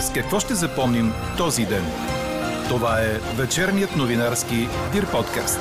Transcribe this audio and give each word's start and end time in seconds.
С 0.00 0.12
какво 0.12 0.40
ще 0.40 0.54
запомним 0.54 1.12
този 1.36 1.66
ден? 1.66 1.84
Това 2.68 3.00
е 3.00 3.18
вечерният 3.36 3.96
новинарски 3.96 4.68
Дир 4.92 5.10
подкаст. 5.10 5.60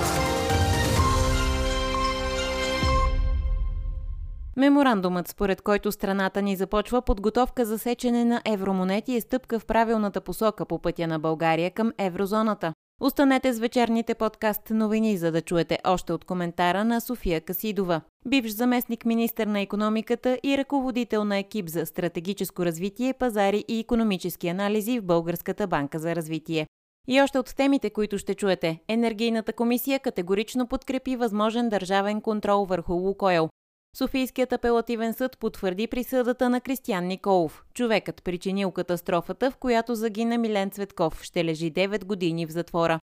Меморандумът, 4.58 5.28
според 5.28 5.62
който 5.62 5.92
страната 5.92 6.42
ни 6.42 6.56
започва 6.56 7.02
подготовка 7.02 7.66
за 7.66 7.80
сечене 7.80 8.26
на 8.26 8.42
евромонети 8.46 9.16
е 9.16 9.22
стъпка 9.22 9.60
в 9.60 9.66
правилната 9.66 10.22
посока 10.22 10.66
по 10.66 10.80
пътя 10.80 11.08
на 11.08 11.20
България 11.20 11.72
към 11.72 11.92
еврозоната. 11.98 12.74
Останете 13.02 13.54
с 13.54 13.60
вечерните 13.60 14.16
подкаст 14.16 14.70
новини, 14.70 15.18
за 15.18 15.32
да 15.32 15.42
чуете 15.42 15.80
още 15.84 16.14
от 16.14 16.26
коментара 16.26 16.86
на 16.86 17.02
София 17.02 17.42
Касидова, 17.42 18.02
бивш 18.28 18.50
заместник 18.50 19.06
министър 19.06 19.48
на 19.48 19.60
економиката 19.60 20.40
и 20.44 20.58
ръководител 20.58 21.24
на 21.24 21.38
екип 21.38 21.70
за 21.70 21.86
стратегическо 21.86 22.66
развитие, 22.66 23.14
пазари 23.14 23.66
и 23.68 23.80
економически 23.80 24.48
анализи 24.48 25.00
в 25.00 25.06
Българската 25.06 25.68
банка 25.68 26.00
за 26.00 26.16
развитие. 26.16 26.68
И 27.08 27.22
още 27.22 27.40
от 27.40 27.56
темите, 27.56 27.90
които 27.90 28.18
ще 28.18 28.36
чуете, 28.36 28.80
Енергийната 28.88 29.54
комисия 29.54 30.00
категорично 30.00 30.68
подкрепи 30.68 31.16
възможен 31.16 31.70
държавен 31.70 32.22
контрол 32.22 32.66
върху 32.66 32.94
Лукойл. 32.94 33.50
Софийският 33.98 34.54
апелативен 34.54 35.14
съд 35.14 35.38
потвърди 35.38 35.88
присъдата 35.88 36.50
на 36.50 36.62
Кристиян 36.62 37.08
Николов. 37.08 37.64
Човекът 37.74 38.24
причинил 38.24 38.72
катастрофата, 38.72 39.52
в 39.52 39.58
която 39.58 39.96
загина 39.96 40.38
Милен 40.38 40.70
Цветков, 40.70 41.24
ще 41.24 41.46
лежи 41.46 41.72
9 41.74 42.06
години 42.06 42.46
в 42.46 42.52
затвора. 42.52 43.00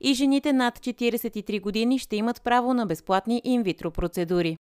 И 0.00 0.14
жените 0.14 0.52
над 0.52 0.78
43 0.78 1.60
години 1.60 1.98
ще 1.98 2.16
имат 2.16 2.42
право 2.42 2.74
на 2.74 2.86
безплатни 2.86 3.40
инвитро 3.44 3.90
процедури. 3.90 4.56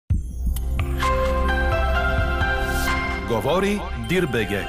Говори 3.30 3.80
Дирбеге. 4.09 4.66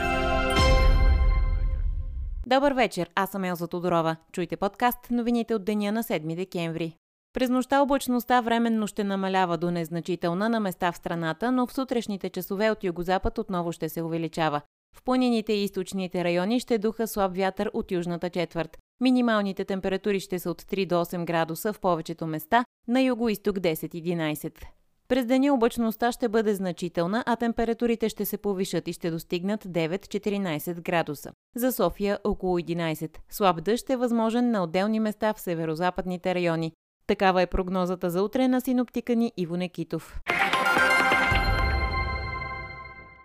Добър 2.47 2.73
вечер, 2.73 3.11
аз 3.15 3.31
съм 3.31 3.45
Елза 3.45 3.67
Тодорова. 3.67 4.17
Чуйте 4.33 4.57
подкаст 4.57 4.99
новините 5.11 5.55
от 5.55 5.65
деня 5.65 5.93
на 5.93 6.03
7 6.03 6.37
декември. 6.37 6.97
През 7.33 7.51
нощта 7.51 7.83
облачността 7.83 8.41
временно 8.41 8.87
ще 8.87 9.05
намалява 9.05 9.59
до 9.59 9.71
незначителна 9.71 10.49
на 10.49 10.61
места 10.61 10.93
в 10.93 10.97
страната, 10.97 11.53
но 11.53 11.67
в 11.67 11.73
сутрешните 11.73 12.31
часове 12.31 12.71
от 12.71 12.85
югозапад 12.85 13.39
отново 13.39 13.73
ще 13.73 13.89
се 13.89 14.03
увеличава. 14.03 14.61
В 14.97 15.03
планините 15.03 15.53
и 15.53 15.65
източните 15.65 16.25
райони 16.25 16.61
ще 16.61 16.79
духа 16.79 17.07
слаб 17.07 17.37
вятър 17.37 17.71
от 17.73 17.93
южната 17.93 18.31
четвърт. 18.31 18.79
Минималните 19.01 19.65
температури 19.65 20.21
ще 20.21 20.39
са 20.39 20.51
от 20.51 20.63
3 20.63 20.87
до 20.87 20.95
8 20.95 21.25
градуса 21.25 21.73
в 21.73 21.81
повечето 21.81 22.27
места, 22.27 22.65
на 22.89 23.01
юго-исток 23.01 23.59
10-11. 23.59 24.65
През 25.09 25.27
деня 25.27 25.55
облачността 25.55 26.13
ще 26.13 26.29
бъде 26.29 26.55
значителна, 26.55 27.25
а 27.27 27.37
температурите 27.37 28.09
ще 28.09 28.25
се 28.25 28.39
повишат 28.39 28.89
и 28.89 28.93
ще 28.93 29.11
достигнат 29.11 29.65
9-14 29.65 30.81
градуса. 30.81 31.33
За 31.57 31.73
София 31.73 32.19
около 32.25 32.59
11. 32.59 33.19
Слаб 33.31 33.65
дъжд 33.65 33.91
е 33.91 33.97
възможен 33.97 34.51
на 34.51 34.63
отделни 34.63 35.01
места 35.01 35.35
в 35.35 35.41
северо-западните 35.41 36.35
райони. 36.35 36.73
Такава 37.09 37.43
е 37.43 37.47
прогнозата 37.47 38.11
за 38.11 38.23
утре 38.23 38.49
на 38.49 38.61
синоптика 38.61 39.17
ни 39.17 39.33
Иво 39.37 39.57
Некитов. 39.57 40.21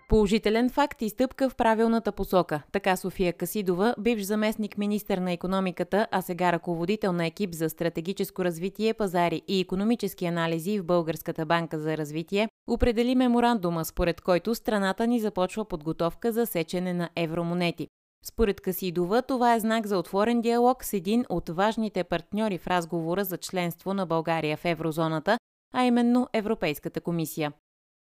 Положителен 0.08 0.70
факт 0.70 1.02
и 1.02 1.08
стъпка 1.08 1.50
в 1.50 1.56
правилната 1.56 2.12
посока. 2.12 2.62
Така 2.72 2.96
София 2.96 3.32
Касидова, 3.32 3.94
бивш 3.98 4.22
заместник 4.22 4.78
министър 4.78 5.18
на 5.18 5.32
економиката, 5.32 6.06
а 6.10 6.22
сега 6.22 6.52
ръководител 6.52 7.12
на 7.12 7.26
екип 7.26 7.52
за 7.52 7.70
стратегическо 7.70 8.44
развитие, 8.44 8.94
пазари 8.94 9.42
и 9.48 9.60
економически 9.60 10.26
анализи 10.26 10.78
в 10.78 10.84
Българската 10.84 11.46
банка 11.46 11.78
за 11.78 11.96
развитие, 11.96 12.48
определи 12.68 13.14
меморандума, 13.14 13.84
според 13.84 14.20
който 14.20 14.54
страната 14.54 15.06
ни 15.06 15.20
започва 15.20 15.64
подготовка 15.64 16.32
за 16.32 16.46
сечене 16.46 16.94
на 16.94 17.08
евромонети. 17.16 17.88
Според 18.26 18.60
Касидова, 18.60 19.22
това 19.22 19.54
е 19.54 19.60
знак 19.60 19.86
за 19.86 19.98
отворен 19.98 20.40
диалог 20.40 20.84
с 20.84 20.92
един 20.92 21.24
от 21.28 21.48
важните 21.48 22.04
партньори 22.04 22.58
в 22.58 22.66
разговора 22.66 23.24
за 23.24 23.38
членство 23.38 23.94
на 23.94 24.06
България 24.06 24.56
в 24.56 24.64
еврозоната, 24.64 25.38
а 25.74 25.84
именно 25.84 26.28
Европейската 26.32 27.00
комисия. 27.00 27.52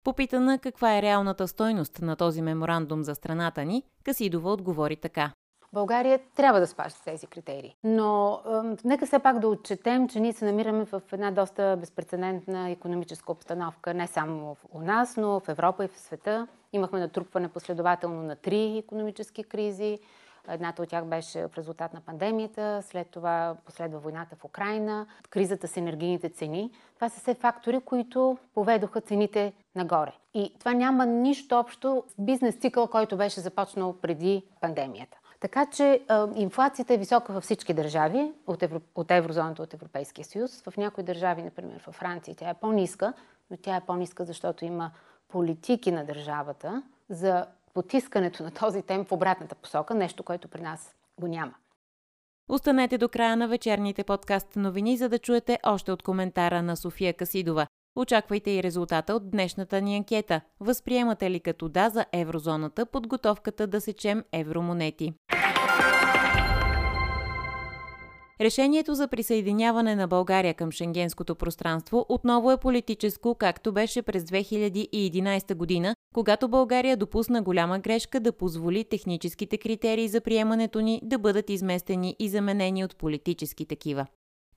Попитана 0.04 0.58
каква 0.58 0.96
е 0.98 1.02
реалната 1.02 1.48
стойност 1.48 2.00
на 2.02 2.16
този 2.16 2.42
меморандум 2.42 3.02
за 3.02 3.14
страната 3.14 3.64
ни, 3.64 3.82
Касидова 4.04 4.52
отговори 4.52 4.96
така. 4.96 5.32
България 5.72 6.20
трябва 6.36 6.60
да 6.60 6.66
спазва 6.66 7.00
тези 7.04 7.26
критерии. 7.26 7.74
Но 7.84 8.40
е, 8.46 8.76
нека 8.84 9.06
все 9.06 9.18
пак 9.18 9.38
да 9.38 9.48
отчетем, 9.48 10.08
че 10.08 10.20
ние 10.20 10.32
се 10.32 10.44
намираме 10.44 10.84
в 10.84 11.02
една 11.12 11.30
доста 11.30 11.76
безпредседентна 11.80 12.70
економическа 12.70 13.32
обстановка, 13.32 13.94
не 13.94 14.06
само 14.06 14.56
у 14.72 14.80
нас, 14.80 15.16
но 15.16 15.40
в 15.40 15.48
Европа 15.48 15.84
и 15.84 15.88
в 15.88 15.98
света. 15.98 16.46
Имахме 16.72 17.00
натрупване 17.00 17.48
последователно 17.48 18.22
на 18.22 18.36
три 18.36 18.78
економически 18.78 19.44
кризи. 19.44 19.98
Едната 20.48 20.82
от 20.82 20.88
тях 20.88 21.04
беше 21.04 21.46
в 21.48 21.58
резултат 21.58 21.94
на 21.94 22.00
пандемията, 22.00 22.82
след 22.82 23.08
това 23.10 23.56
последва 23.64 23.98
войната 23.98 24.36
в 24.36 24.44
Украина, 24.44 25.06
кризата 25.30 25.68
с 25.68 25.76
енергийните 25.76 26.28
цени. 26.28 26.70
Това 26.94 27.08
са 27.08 27.20
все 27.20 27.34
фактори, 27.34 27.80
които 27.80 28.38
поведоха 28.54 29.00
цените 29.00 29.52
нагоре. 29.74 30.12
И 30.34 30.54
това 30.58 30.72
няма 30.72 31.06
нищо 31.06 31.56
общо 31.58 32.04
с 32.08 32.14
бизнес 32.18 32.54
цикъл, 32.56 32.86
който 32.86 33.16
беше 33.16 33.40
започнал 33.40 33.96
преди 34.00 34.44
пандемията. 34.60 35.18
Така 35.40 35.66
че 35.66 36.00
а, 36.08 36.28
инфлацията 36.34 36.94
е 36.94 36.98
висока 36.98 37.32
във 37.32 37.44
всички 37.44 37.74
държави 37.74 38.32
от, 38.46 38.62
евро, 38.62 38.80
от 38.94 39.10
еврозоната, 39.10 39.62
от 39.62 39.74
Европейския 39.74 40.24
съюз. 40.24 40.62
В 40.62 40.76
някои 40.76 41.04
държави, 41.04 41.42
например 41.42 41.82
във 41.86 41.94
Франция, 41.94 42.34
тя 42.34 42.50
е 42.50 42.54
по-ниска, 42.54 43.12
но 43.50 43.56
тя 43.56 43.76
е 43.76 43.80
по-ниска, 43.80 44.24
защото 44.24 44.64
има 44.64 44.90
политики 45.32 45.92
на 45.92 46.04
държавата 46.04 46.82
за 47.08 47.46
потискането 47.74 48.42
на 48.42 48.50
този 48.50 48.82
темп 48.82 49.08
в 49.08 49.12
обратната 49.12 49.54
посока, 49.54 49.94
нещо, 49.94 50.22
което 50.22 50.48
при 50.48 50.60
нас 50.60 50.94
го 51.20 51.26
няма. 51.26 51.54
Останете 52.48 52.98
до 52.98 53.08
края 53.08 53.36
на 53.36 53.48
вечерните 53.48 54.04
подкаст 54.04 54.56
новини, 54.56 54.96
за 54.96 55.08
да 55.08 55.18
чуете 55.18 55.58
още 55.62 55.92
от 55.92 56.02
коментара 56.02 56.62
на 56.62 56.76
София 56.76 57.14
Касидова. 57.14 57.66
Очаквайте 57.96 58.50
и 58.50 58.62
резултата 58.62 59.14
от 59.14 59.30
днешната 59.30 59.80
ни 59.80 59.96
анкета. 59.96 60.40
Възприемате 60.60 61.30
ли 61.30 61.40
като 61.40 61.68
да 61.68 61.88
за 61.88 62.06
еврозоната 62.12 62.86
подготовката 62.86 63.66
да 63.66 63.80
сечем 63.80 64.24
евромонети? 64.32 65.14
Решението 68.40 68.94
за 68.94 69.08
присъединяване 69.08 69.96
на 69.96 70.08
България 70.08 70.54
към 70.54 70.70
шенгенското 70.70 71.34
пространство 71.34 72.06
отново 72.08 72.50
е 72.50 72.56
политическо, 72.56 73.34
както 73.34 73.72
беше 73.72 74.02
през 74.02 74.24
2011 74.24 75.54
година, 75.54 75.94
когато 76.14 76.48
България 76.48 76.96
допусна 76.96 77.42
голяма 77.42 77.78
грешка 77.78 78.20
да 78.20 78.32
позволи 78.32 78.84
техническите 78.84 79.58
критерии 79.58 80.08
за 80.08 80.20
приемането 80.20 80.80
ни 80.80 81.00
да 81.04 81.18
бъдат 81.18 81.50
изместени 81.50 82.16
и 82.18 82.28
заменени 82.28 82.84
от 82.84 82.96
политически 82.96 83.66
такива. 83.66 84.06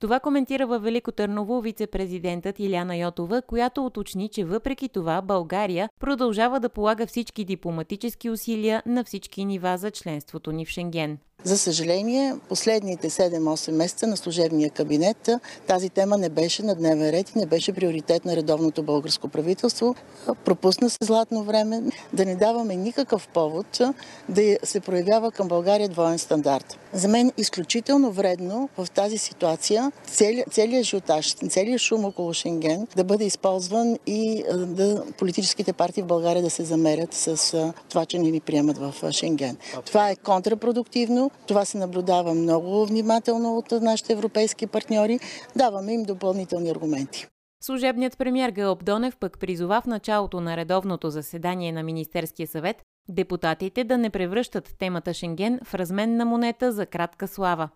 Това 0.00 0.20
коментира 0.20 0.66
във 0.66 0.82
Велико 0.82 1.12
Търново 1.12 1.60
вице-президентът 1.60 2.58
Иляна 2.58 2.96
Йотова, 2.96 3.42
която 3.42 3.86
уточни, 3.86 4.28
че 4.28 4.44
въпреки 4.44 4.88
това 4.88 5.22
България 5.22 5.88
продължава 6.00 6.60
да 6.60 6.68
полага 6.68 7.06
всички 7.06 7.44
дипломатически 7.44 8.30
усилия 8.30 8.82
на 8.86 9.04
всички 9.04 9.44
нива 9.44 9.78
за 9.78 9.90
членството 9.90 10.52
ни 10.52 10.66
в 10.66 10.68
Шенген. 10.68 11.18
За 11.44 11.58
съжаление, 11.58 12.34
последните 12.48 13.10
7-8 13.10 13.70
месеца 13.70 14.06
на 14.06 14.16
служебния 14.16 14.70
кабинет 14.70 15.28
тази 15.66 15.90
тема 15.90 16.18
не 16.18 16.28
беше 16.28 16.62
на 16.62 16.74
дневен 16.74 17.10
ред 17.10 17.30
и 17.30 17.38
не 17.38 17.46
беше 17.46 17.72
приоритет 17.72 18.24
на 18.24 18.36
редовното 18.36 18.82
българско 18.82 19.28
правителство. 19.28 19.94
Пропусна 20.44 20.90
се 20.90 20.98
златно 21.02 21.42
време 21.42 21.82
да 22.12 22.24
не 22.24 22.36
даваме 22.36 22.76
никакъв 22.76 23.28
повод 23.28 23.80
да 24.28 24.58
се 24.62 24.80
проявява 24.80 25.30
към 25.30 25.48
България 25.48 25.88
двоен 25.88 26.18
стандарт. 26.18 26.78
За 26.92 27.08
мен 27.08 27.32
изключително 27.36 28.12
вредно 28.12 28.68
в 28.78 28.86
тази 28.94 29.18
ситуация 29.18 29.92
целият, 30.06 30.52
целият 30.52 30.86
жутаж, 30.86 31.34
целият 31.34 31.80
шум 31.80 32.04
около 32.04 32.32
Шенген 32.32 32.86
да 32.96 33.04
бъде 33.04 33.24
използван 33.24 33.98
и 34.06 34.44
да 34.54 35.04
политическите 35.18 35.72
партии 35.72 36.02
в 36.02 36.06
България 36.06 36.42
да 36.42 36.50
се 36.50 36.64
замерят 36.64 37.14
с 37.14 37.72
това, 37.88 38.06
че 38.06 38.18
не 38.18 38.30
ни 38.30 38.40
приемат 38.40 38.78
в 38.78 39.12
Шенген. 39.12 39.56
Това 39.84 40.10
е 40.10 40.16
контрапродуктивно, 40.16 41.30
това 41.46 41.64
се 41.64 41.78
наблюдава 41.78 42.34
много 42.34 42.86
внимателно 42.86 43.56
от 43.56 43.70
нашите 43.70 44.12
европейски 44.12 44.66
партньори. 44.66 45.18
Даваме 45.56 45.92
им 45.92 46.02
допълнителни 46.02 46.70
аргументи. 46.70 47.26
Служебният 47.64 48.18
премьер 48.18 48.50
Гълъб 48.50 48.84
Донев 48.84 49.16
пък 49.20 49.38
призова 49.38 49.80
в 49.80 49.86
началото 49.86 50.40
на 50.40 50.56
редовното 50.56 51.10
заседание 51.10 51.72
на 51.72 51.82
Министерския 51.82 52.46
съвет 52.46 52.82
депутатите 53.08 53.84
да 53.84 53.98
не 53.98 54.10
превръщат 54.10 54.74
темата 54.78 55.14
Шенген 55.14 55.60
в 55.64 55.74
разменна 55.74 56.24
монета 56.24 56.72
за 56.72 56.86
кратка 56.86 57.28
слава. 57.28 57.68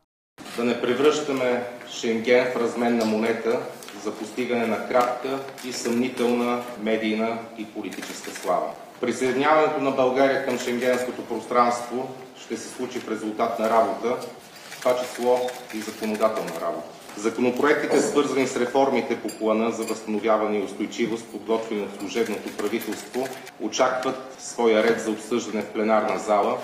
Да 0.56 0.64
не 0.64 0.80
превръщаме 0.80 1.62
Шенген 1.90 2.46
в 2.52 2.56
разменна 2.56 3.04
монета 3.04 3.60
за 4.04 4.14
постигане 4.14 4.66
на 4.66 4.88
кратка 4.88 5.38
и 5.68 5.72
съмнителна 5.72 6.62
медийна 6.82 7.38
и 7.58 7.64
политическа 7.64 8.30
слава. 8.30 8.70
Присъединяването 9.00 9.80
на 9.80 9.90
България 9.90 10.44
към 10.44 10.58
шенгенското 10.58 11.26
пространство 11.26 12.08
ще 12.40 12.56
се 12.56 12.68
случи 12.68 13.00
в 13.00 13.10
резултат 13.10 13.58
на 13.58 13.70
работа, 13.70 14.16
в 14.70 14.78
това 14.78 14.96
число 14.96 15.50
и 15.74 15.80
законодателна 15.80 16.60
работа. 16.60 16.88
Законопроектите, 17.16 18.00
свързани 18.00 18.46
с 18.46 18.56
реформите 18.56 19.20
по 19.20 19.28
плана 19.28 19.70
за 19.70 19.84
възстановяване 19.84 20.58
и 20.58 20.62
устойчивост, 20.62 21.26
подготвени 21.26 21.82
от 21.82 22.00
служебното 22.00 22.56
правителство, 22.56 23.28
очакват 23.60 24.36
своя 24.38 24.82
ред 24.82 25.00
за 25.00 25.10
обсъждане 25.10 25.62
в 25.62 25.72
пленарна 25.72 26.18
зала 26.18 26.58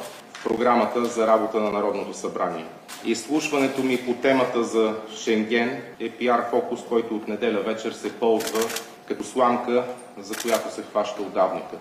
програмата 0.45 1.05
за 1.05 1.27
работа 1.27 1.61
на 1.61 1.71
Народното 1.71 2.15
събрание. 2.15 2.65
Изслушването 3.05 3.83
ми 3.83 4.05
по 4.07 4.15
темата 4.15 4.65
за 4.65 4.95
Шенген 5.17 5.83
е 6.01 6.11
пиар 6.11 6.51
фокус, 6.51 6.81
който 6.89 7.17
от 7.17 7.29
неделя 7.29 7.61
вечер 7.61 7.93
се 7.93 8.13
ползва 8.13 8.61
като 9.09 9.25
сламка, 9.25 9.85
за 10.19 10.35
която 10.43 10.75
се 10.75 10.83
хваща 10.83 11.23
отдавника. 11.23 11.77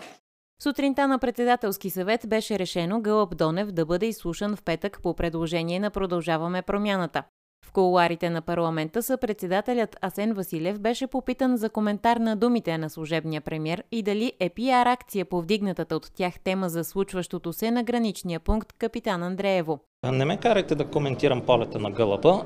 Сутринта 0.64 1.08
на 1.08 1.20
председателски 1.20 1.90
съвет 1.90 2.26
беше 2.28 2.60
решено 2.60 3.02
Гълъб 3.02 3.38
Донев 3.38 3.72
да 3.72 3.86
бъде 3.86 4.06
изслушан 4.06 4.56
в 4.56 4.64
петък 4.64 5.00
по 5.02 5.14
предложение 5.14 5.80
на 5.80 5.92
Продължаваме 5.92 6.62
промяната. 6.62 7.24
В 7.66 7.72
колуарите 7.72 8.30
на 8.30 8.42
парламента 8.42 9.04
са 9.04 9.18
председателят 9.18 9.98
Асен 10.02 10.34
Василев 10.34 10.80
беше 10.80 11.08
попитан 11.08 11.58
за 11.58 11.70
коментар 11.70 12.18
на 12.18 12.36
думите 12.36 12.78
на 12.78 12.90
служебния 12.90 13.42
премьер 13.42 13.84
и 13.92 14.04
дали 14.04 14.34
е 14.40 14.50
пиар 14.50 14.86
акция 14.86 15.26
повдигнатата 15.26 15.96
от 15.96 16.12
тях 16.16 16.40
тема 16.40 16.70
за 16.70 16.84
случващото 16.84 17.54
се 17.54 17.72
на 17.72 17.84
граничния 17.84 18.40
пункт 18.40 18.74
Капитан 18.74 19.24
Андреево. 19.24 19.80
Не 20.12 20.26
ме 20.26 20.38
карайте 20.38 20.76
да 20.76 20.86
коментирам 20.86 21.42
полета 21.42 21.80
на 21.80 21.92
гълъба, 21.92 22.42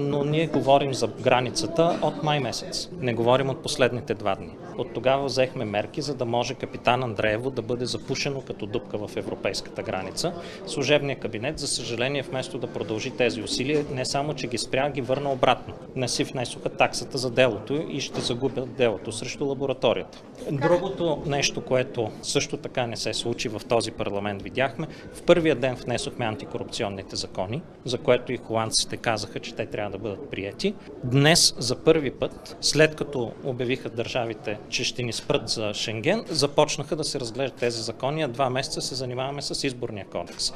но 0.00 0.24
ние 0.24 0.46
говорим 0.46 0.94
за 0.94 1.06
границата 1.06 1.98
от 2.02 2.22
май 2.22 2.40
месец. 2.40 2.88
Не 3.00 3.14
говорим 3.14 3.50
от 3.50 3.62
последните 3.62 4.14
два 4.14 4.34
дни. 4.34 4.56
От 4.78 4.92
тогава 4.94 5.24
взехме 5.24 5.64
мерки, 5.64 6.02
за 6.02 6.14
да 6.14 6.24
може 6.24 6.54
капитан 6.54 7.02
Андреево 7.02 7.50
да 7.50 7.62
бъде 7.62 7.86
запушено 7.86 8.40
като 8.40 8.66
дупка 8.66 8.98
в 8.98 9.16
европейската 9.16 9.82
граница. 9.82 10.32
Служебният 10.66 11.20
кабинет, 11.20 11.58
за 11.58 11.66
съжаление, 11.66 12.22
вместо 12.22 12.58
да 12.58 12.66
продължи 12.66 13.10
тези 13.10 13.42
усилия, 13.42 13.84
не 13.94 14.04
само, 14.04 14.34
че 14.34 14.46
ги 14.46 14.58
спря, 14.58 14.90
ги 14.90 15.00
върна 15.00 15.32
обратно. 15.32 15.74
Не 15.96 16.08
си 16.08 16.24
внесоха 16.24 16.68
таксата 16.68 17.18
за 17.18 17.30
делото 17.30 17.74
и 17.90 18.00
ще 18.00 18.20
загубят 18.20 18.74
делото 18.74 19.12
срещу 19.12 19.46
лабораторията. 19.46 20.22
Другото 20.50 21.22
нещо, 21.26 21.60
което 21.60 22.10
също 22.22 22.56
така 22.56 22.86
не 22.86 22.96
се 22.96 23.14
случи 23.14 23.48
в 23.48 23.60
този 23.68 23.90
парламент, 23.90 24.42
видяхме, 24.42 24.86
в 25.12 25.22
първия 25.22 25.54
ден 25.54 25.74
внесохме 25.74 26.26
антикорупционни 26.26 26.99
конституционните 27.00 27.16
закони, 27.16 27.62
за 27.84 27.98
което 27.98 28.32
и 28.32 28.36
холандците 28.36 28.96
казаха, 28.96 29.40
че 29.40 29.54
те 29.54 29.66
трябва 29.66 29.90
да 29.90 29.98
бъдат 29.98 30.30
прияти. 30.30 30.74
Днес 31.04 31.54
за 31.58 31.84
първи 31.84 32.10
път, 32.10 32.56
след 32.60 32.96
като 32.96 33.32
обявиха 33.44 33.90
държавите, 33.90 34.58
че 34.68 34.84
ще 34.84 35.02
ни 35.02 35.12
спрат 35.12 35.48
за 35.48 35.74
Шенген, 35.74 36.24
започнаха 36.28 36.96
да 36.96 37.04
се 37.04 37.20
разглеждат 37.20 37.60
тези 37.60 37.82
закони, 37.82 38.22
а 38.22 38.28
два 38.28 38.50
месеца 38.50 38.80
се 38.80 38.94
занимаваме 38.94 39.42
с 39.42 39.66
изборния 39.66 40.06
кодекс. 40.06 40.52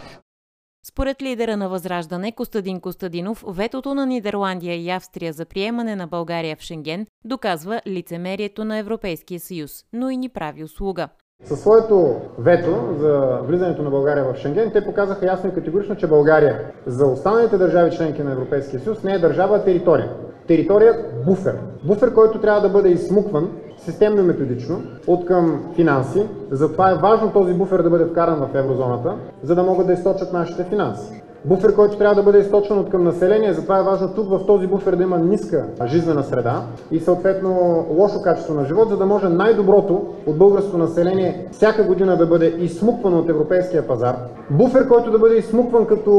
Според 0.86 1.22
лидера 1.22 1.56
на 1.56 1.68
Възраждане 1.68 2.32
Костадин 2.32 2.80
Костадинов, 2.80 3.44
ветото 3.46 3.94
на 3.94 4.06
Нидерландия 4.06 4.76
и 4.76 4.90
Австрия 4.90 5.32
за 5.32 5.44
приемане 5.44 5.96
на 5.96 6.06
България 6.06 6.56
в 6.56 6.60
Шенген 6.60 7.06
доказва 7.24 7.80
лицемерието 7.86 8.64
на 8.64 8.76
Европейския 8.76 9.40
съюз, 9.40 9.84
но 9.92 10.10
и 10.10 10.16
ни 10.16 10.28
прави 10.28 10.64
услуга. 10.64 11.08
Със 11.44 11.60
своето 11.60 12.16
вето 12.38 12.94
за 12.98 13.38
влизането 13.42 13.82
на 13.82 13.90
България 13.90 14.24
в 14.24 14.36
Шенген, 14.36 14.70
те 14.70 14.84
показаха 14.84 15.26
ясно 15.26 15.50
и 15.50 15.54
категорично, 15.54 15.96
че 15.96 16.06
България 16.06 16.60
за 16.86 17.06
останалите 17.06 17.58
държави 17.58 17.90
членки 17.90 18.22
на 18.22 18.32
Европейския 18.32 18.80
съюз 18.80 19.04
не 19.04 19.12
е 19.12 19.18
държава, 19.18 19.56
а 19.56 19.64
територия. 19.64 20.08
Територия– 20.46 20.98
буфер. 21.26 21.58
Буфер, 21.84 22.14
който 22.14 22.40
трябва 22.40 22.60
да 22.60 22.68
бъде 22.68 22.88
изсмукван 22.88 23.50
системно 23.78 24.20
и 24.20 24.24
методично 24.24 24.82
от 25.06 25.26
към 25.26 25.72
финанси. 25.74 26.28
Затова 26.50 26.90
е 26.90 26.98
важно 26.98 27.32
този 27.32 27.54
буфер 27.54 27.82
да 27.82 27.90
бъде 27.90 28.04
вкаран 28.04 28.38
в 28.38 28.54
еврозоната, 28.54 29.16
за 29.42 29.54
да 29.54 29.62
могат 29.62 29.86
да 29.86 29.92
източат 29.92 30.32
нашите 30.32 30.64
финанси 30.64 31.23
буфер, 31.44 31.74
който 31.74 31.98
трябва 31.98 32.14
да 32.14 32.22
бъде 32.22 32.38
източен 32.38 32.78
от 32.78 32.90
към 32.90 33.04
население. 33.04 33.52
Затова 33.52 33.78
е 33.78 33.82
важно 33.82 34.14
тук 34.14 34.28
в 34.28 34.46
този 34.46 34.66
буфер 34.66 34.96
да 34.96 35.02
има 35.02 35.18
ниска 35.18 35.64
жизнена 35.86 36.22
среда 36.22 36.62
и 36.90 37.00
съответно 37.00 37.84
лошо 37.90 38.22
качество 38.22 38.54
на 38.54 38.64
живот, 38.64 38.88
за 38.88 38.96
да 38.96 39.06
може 39.06 39.28
най-доброто 39.28 40.06
от 40.26 40.38
българското 40.38 40.78
население 40.78 41.48
всяка 41.52 41.84
година 41.84 42.16
да 42.16 42.26
бъде 42.26 42.46
изсмуквано 42.46 43.18
от 43.18 43.28
европейския 43.28 43.86
пазар. 43.86 44.16
Буфер, 44.50 44.88
който 44.88 45.10
да 45.10 45.18
бъде 45.18 45.36
изсмукван 45.36 45.86
като 45.86 46.10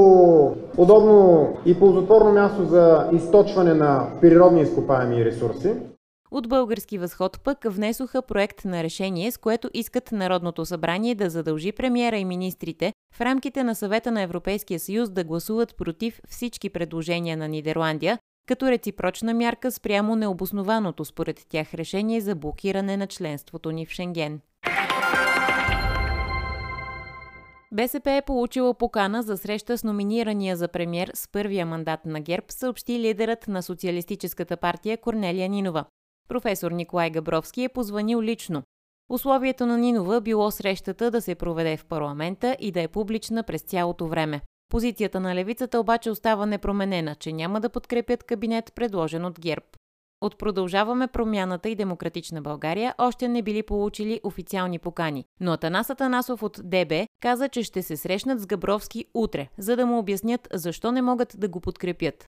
удобно 0.77 1.47
и 1.65 1.79
ползотворно 1.79 2.31
място 2.31 2.63
за 2.65 3.07
източване 3.11 3.73
на 3.73 4.03
природни 4.21 4.61
изкопаеми 4.61 5.25
ресурси. 5.25 5.73
От 6.35 6.49
Български 6.49 6.97
възход 6.97 7.41
пък 7.43 7.57
внесоха 7.65 8.21
проект 8.21 8.65
на 8.65 8.83
решение, 8.83 9.31
с 9.31 9.37
което 9.37 9.69
искат 9.73 10.11
Народното 10.11 10.65
събрание 10.65 11.15
да 11.15 11.29
задължи 11.29 11.71
премиера 11.71 12.17
и 12.17 12.25
министрите 12.25 12.93
в 13.13 13.21
рамките 13.21 13.63
на 13.63 13.75
съвета 13.75 14.11
на 14.11 14.21
Европейския 14.21 14.79
съюз 14.79 15.09
да 15.09 15.23
гласуват 15.23 15.77
против 15.77 16.21
всички 16.29 16.69
предложения 16.69 17.37
на 17.37 17.47
Нидерландия, 17.47 18.19
като 18.47 18.71
реципрочна 18.71 19.33
мярка 19.33 19.71
спрямо 19.71 20.15
необоснованото 20.15 21.05
според 21.05 21.45
тях 21.49 21.73
решение 21.73 22.21
за 22.21 22.35
блокиране 22.35 22.97
на 22.97 23.07
членството 23.07 23.71
ни 23.71 23.85
в 23.85 23.89
Шенген. 23.89 24.39
БСП 27.71 28.11
е 28.11 28.21
получила 28.21 28.73
покана 28.73 29.23
за 29.23 29.37
среща 29.37 29.77
с 29.77 29.83
номинирания 29.83 30.55
за 30.55 30.67
премьер 30.67 31.11
с 31.13 31.27
първия 31.31 31.65
мандат 31.65 32.05
на 32.05 32.19
ГЕРБ, 32.19 32.45
съобщи 32.49 32.99
лидерът 32.99 33.47
на 33.47 33.63
Социалистическата 33.63 34.57
партия 34.57 34.97
Корнелия 34.97 35.49
Нинова. 35.49 35.85
Професор 36.27 36.71
Николай 36.71 37.09
Габровски 37.09 37.63
е 37.63 37.69
позванил 37.69 38.21
лично. 38.21 38.63
Условието 39.09 39.65
на 39.65 39.77
Нинова 39.77 40.21
било 40.21 40.51
срещата 40.51 41.11
да 41.11 41.21
се 41.21 41.35
проведе 41.35 41.77
в 41.77 41.85
парламента 41.85 42.57
и 42.59 42.71
да 42.71 42.81
е 42.81 42.87
публична 42.87 43.43
през 43.43 43.61
цялото 43.61 44.07
време. 44.07 44.41
Позицията 44.69 45.19
на 45.19 45.35
левицата 45.35 45.79
обаче 45.79 46.11
остава 46.11 46.45
непроменена, 46.45 47.15
че 47.15 47.33
няма 47.33 47.61
да 47.61 47.69
подкрепят 47.69 48.23
кабинет, 48.23 48.71
предложен 48.75 49.25
от 49.25 49.39
ГЕРБ. 49.39 49.65
От 50.21 50.37
Продължаваме 50.37 51.07
промяната 51.07 51.69
и 51.69 51.75
Демократична 51.75 52.41
България 52.41 52.95
още 52.97 53.27
не 53.27 53.41
били 53.41 53.63
получили 53.63 54.21
официални 54.23 54.79
покани, 54.79 55.25
но 55.39 55.51
Атанас 55.51 55.89
Атанасов 55.89 56.43
от 56.43 56.59
ДБ 56.63 56.93
каза, 57.21 57.49
че 57.49 57.63
ще 57.63 57.83
се 57.83 57.97
срещнат 57.97 58.39
с 58.39 58.45
Габровски 58.45 59.05
утре, 59.13 59.47
за 59.57 59.75
да 59.75 59.85
му 59.85 59.99
обяснят 59.99 60.47
защо 60.53 60.91
не 60.91 61.01
могат 61.01 61.35
да 61.37 61.47
го 61.47 61.61
подкрепят. 61.61 62.25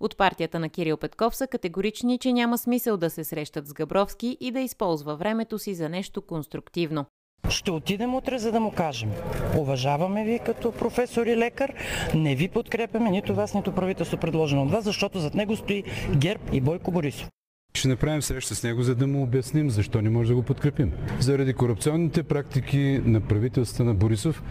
От 0.00 0.16
партията 0.16 0.58
на 0.58 0.68
Кирил 0.68 0.96
Петков 0.96 1.36
са 1.36 1.46
категорични, 1.46 2.18
че 2.18 2.32
няма 2.32 2.58
смисъл 2.58 2.96
да 2.96 3.10
се 3.10 3.24
срещат 3.24 3.66
с 3.66 3.72
Габровски 3.72 4.36
и 4.40 4.50
да 4.50 4.60
използва 4.60 5.16
времето 5.16 5.58
си 5.58 5.74
за 5.74 5.88
нещо 5.88 6.22
конструктивно. 6.22 7.06
Ще 7.48 7.70
отидем 7.70 8.14
утре, 8.14 8.38
за 8.38 8.52
да 8.52 8.60
му 8.60 8.72
кажем. 8.72 9.10
Уважаваме 9.56 10.24
ви 10.24 10.40
като 10.46 10.72
професор 10.72 11.26
и 11.26 11.36
лекар, 11.36 11.74
не 12.14 12.34
ви 12.34 12.48
подкрепяме 12.48 13.10
нито 13.10 13.34
вас, 13.34 13.54
нито 13.54 13.74
правителство 13.74 14.16
предложено 14.16 14.62
от 14.62 14.70
вас, 14.70 14.84
защото 14.84 15.18
зад 15.18 15.34
него 15.34 15.56
стои 15.56 15.84
ГЕРБ 16.16 16.42
и 16.52 16.60
Бойко 16.60 16.90
Борисов. 16.90 17.28
Ще 17.74 17.88
направим 17.88 18.22
среща 18.22 18.54
с 18.54 18.62
него, 18.62 18.82
за 18.82 18.94
да 18.94 19.06
му 19.06 19.22
обясним 19.22 19.70
защо 19.70 20.02
не 20.02 20.10
може 20.10 20.28
да 20.28 20.34
го 20.34 20.42
подкрепим. 20.42 20.92
Заради 21.20 21.54
корупционните 21.54 22.22
практики 22.22 23.00
на 23.04 23.20
правителството 23.20 23.84
на 23.84 23.94
Борисов, 23.94 24.42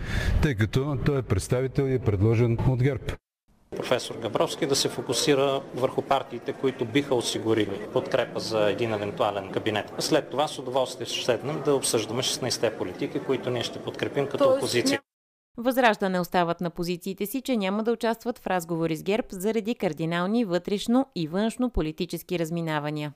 тъй 0.41 0.55
като 0.55 0.97
той 1.05 1.19
е 1.19 1.21
представител 1.21 1.83
и 1.83 1.93
е 1.93 1.99
предложен 1.99 2.57
от 2.67 2.83
ГЕРБ 2.83 3.03
професор 3.75 4.15
Габровски 4.15 4.65
да 4.65 4.75
се 4.75 4.89
фокусира 4.89 5.61
върху 5.75 6.01
партиите, 6.01 6.53
които 6.53 6.85
биха 6.85 7.15
осигурили 7.15 7.87
подкрепа 7.93 8.39
за 8.39 8.69
един 8.69 8.93
евентуален 8.93 9.51
кабинет. 9.51 9.93
След 9.99 10.29
това 10.29 10.47
с 10.47 10.59
удоволствие 10.59 11.05
ще 11.05 11.25
седнем 11.25 11.61
да 11.65 11.75
обсъждаме 11.75 12.21
16-те 12.21 12.77
политики, 12.77 13.19
които 13.19 13.49
ние 13.49 13.63
ще 13.63 13.79
подкрепим 13.79 14.27
като 14.27 14.43
Тоест, 14.43 14.57
опозиция. 14.57 15.01
Възраждане 15.57 16.19
остават 16.19 16.61
на 16.61 16.69
позициите 16.69 17.25
си, 17.25 17.41
че 17.41 17.57
няма 17.57 17.83
да 17.83 17.91
участват 17.91 18.39
в 18.39 18.47
разговори 18.47 18.95
с 18.95 19.03
ГЕРБ 19.03 19.27
заради 19.31 19.75
кардинални 19.75 20.45
вътрешно 20.45 21.05
и 21.15 21.27
външно 21.27 21.69
политически 21.69 22.39
разминавания. 22.39 23.13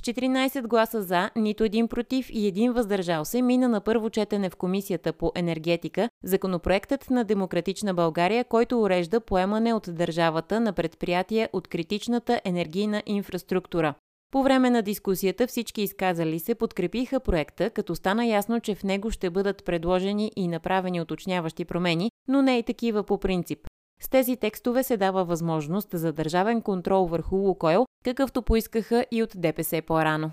С 0.00 0.02
14 0.02 0.66
гласа 0.66 1.02
за, 1.02 1.30
нито 1.36 1.64
един 1.64 1.88
против 1.88 2.30
и 2.32 2.46
един 2.46 2.72
въздържал 2.72 3.24
се 3.24 3.42
мина 3.42 3.68
на 3.68 3.80
първо 3.80 4.10
четене 4.10 4.50
в 4.50 4.56
Комисията 4.56 5.12
по 5.12 5.32
енергетика 5.34 6.08
законопроектът 6.24 7.10
на 7.10 7.24
Демократична 7.24 7.94
България, 7.94 8.44
който 8.44 8.82
урежда 8.82 9.20
поемане 9.20 9.74
от 9.74 9.88
държавата 9.88 10.60
на 10.60 10.72
предприятия 10.72 11.48
от 11.52 11.68
критичната 11.68 12.40
енергийна 12.44 13.02
инфраструктура. 13.06 13.94
По 14.30 14.42
време 14.42 14.70
на 14.70 14.82
дискусията 14.82 15.46
всички 15.46 15.82
изказали 15.82 16.38
се 16.38 16.54
подкрепиха 16.54 17.20
проекта, 17.20 17.70
като 17.70 17.94
стана 17.94 18.26
ясно, 18.26 18.60
че 18.60 18.74
в 18.74 18.84
него 18.84 19.10
ще 19.10 19.30
бъдат 19.30 19.64
предложени 19.64 20.32
и 20.36 20.48
направени 20.48 21.00
уточняващи 21.00 21.64
промени, 21.64 22.10
но 22.28 22.42
не 22.42 22.58
и 22.58 22.62
такива 22.62 23.02
по 23.02 23.18
принцип. 23.18 23.69
С 24.02 24.08
тези 24.08 24.36
текстове 24.36 24.82
се 24.82 24.96
дава 24.96 25.24
възможност 25.24 25.88
за 25.92 26.12
държавен 26.12 26.62
контрол 26.62 27.06
върху 27.06 27.36
Лукойл, 27.36 27.86
какъвто 28.04 28.42
поискаха 28.42 29.06
и 29.10 29.22
от 29.22 29.30
ДПС 29.36 29.82
по-рано. 29.86 30.30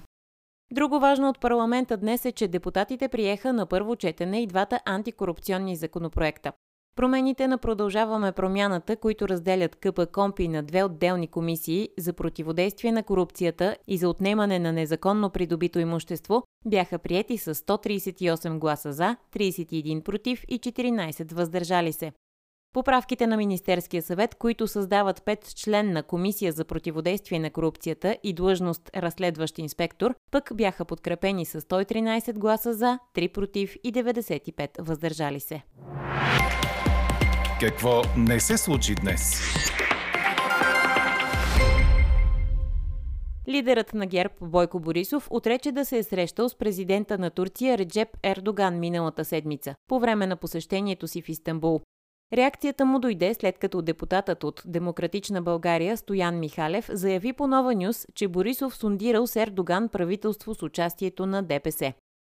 Друго 0.73 0.99
важно 0.99 1.29
от 1.29 1.39
парламента 1.39 1.97
днес 1.97 2.25
е, 2.25 2.31
че 2.31 2.47
депутатите 2.47 3.07
приеха 3.07 3.53
на 3.53 3.65
първо 3.65 3.95
четене 3.95 4.41
и 4.41 4.47
двата 4.47 4.79
антикорупционни 4.85 5.75
законопроекта. 5.75 6.51
Промените 6.95 7.47
на 7.47 7.57
Продължаваме 7.57 8.31
промяната, 8.31 8.95
които 8.95 9.27
разделят 9.27 9.75
КП 9.75 10.07
Компи 10.11 10.47
на 10.47 10.63
две 10.63 10.83
отделни 10.83 11.27
комисии 11.27 11.89
за 11.97 12.13
противодействие 12.13 12.91
на 12.91 13.03
корупцията 13.03 13.77
и 13.87 13.97
за 13.97 14.09
отнемане 14.09 14.59
на 14.59 14.73
незаконно 14.73 15.29
придобито 15.29 15.79
имущество, 15.79 16.43
бяха 16.65 16.99
приети 16.99 17.37
с 17.37 17.55
138 17.55 18.57
гласа 18.57 18.93
за, 18.93 19.15
31 19.33 20.03
против 20.03 20.43
и 20.47 20.59
14 20.59 21.33
въздържали 21.33 21.93
се. 21.93 22.11
Поправките 22.77 23.27
на 23.27 23.37
Министерския 23.37 24.01
съвет, 24.01 24.35
които 24.35 24.67
създават 24.67 25.23
пет 25.23 25.55
член 25.55 25.91
на 25.91 26.03
Комисия 26.03 26.51
за 26.51 26.65
противодействие 26.65 27.39
на 27.39 27.49
корупцията 27.49 28.17
и 28.23 28.33
длъжност 28.33 28.89
разследващ 28.95 29.57
инспектор, 29.57 30.15
пък 30.31 30.51
бяха 30.53 30.85
подкрепени 30.85 31.45
с 31.45 31.61
113 31.61 32.33
гласа 32.33 32.73
за, 32.73 32.99
3 33.15 33.33
против 33.33 33.75
и 33.83 33.93
95 33.93 34.69
въздържали 34.79 35.39
се. 35.39 35.61
Какво 37.59 38.01
не 38.17 38.39
се 38.39 38.57
случи 38.57 38.95
днес? 38.95 39.41
Лидерът 43.49 43.93
на 43.93 44.05
ГЕРБ 44.05 44.33
Бойко 44.41 44.79
Борисов 44.79 45.27
отрече 45.31 45.71
да 45.71 45.85
се 45.85 45.97
е 45.97 46.03
срещал 46.03 46.49
с 46.49 46.55
президента 46.55 47.17
на 47.17 47.29
Турция 47.29 47.77
Реджеп 47.77 48.09
Ердоган 48.23 48.79
миналата 48.79 49.25
седмица, 49.25 49.75
по 49.87 49.99
време 49.99 50.27
на 50.27 50.35
посещението 50.35 51.07
си 51.07 51.21
в 51.21 51.29
Истанбул. 51.29 51.81
Реакцията 52.33 52.85
му 52.85 52.99
дойде 52.99 53.33
след 53.33 53.57
като 53.57 53.81
депутатът 53.81 54.43
от 54.43 54.61
Демократична 54.65 55.41
България 55.41 55.97
Стоян 55.97 56.39
Михалев 56.39 56.89
заяви 56.91 57.33
по 57.33 57.47
Нова 57.47 57.75
Нюс, 57.75 58.07
че 58.15 58.27
Борисов 58.27 58.75
сундирал 58.75 59.27
с 59.27 59.35
Ердоган 59.35 59.89
правителство 59.89 60.55
с 60.55 60.61
участието 60.61 61.25
на 61.25 61.43
ДПС. 61.43 61.93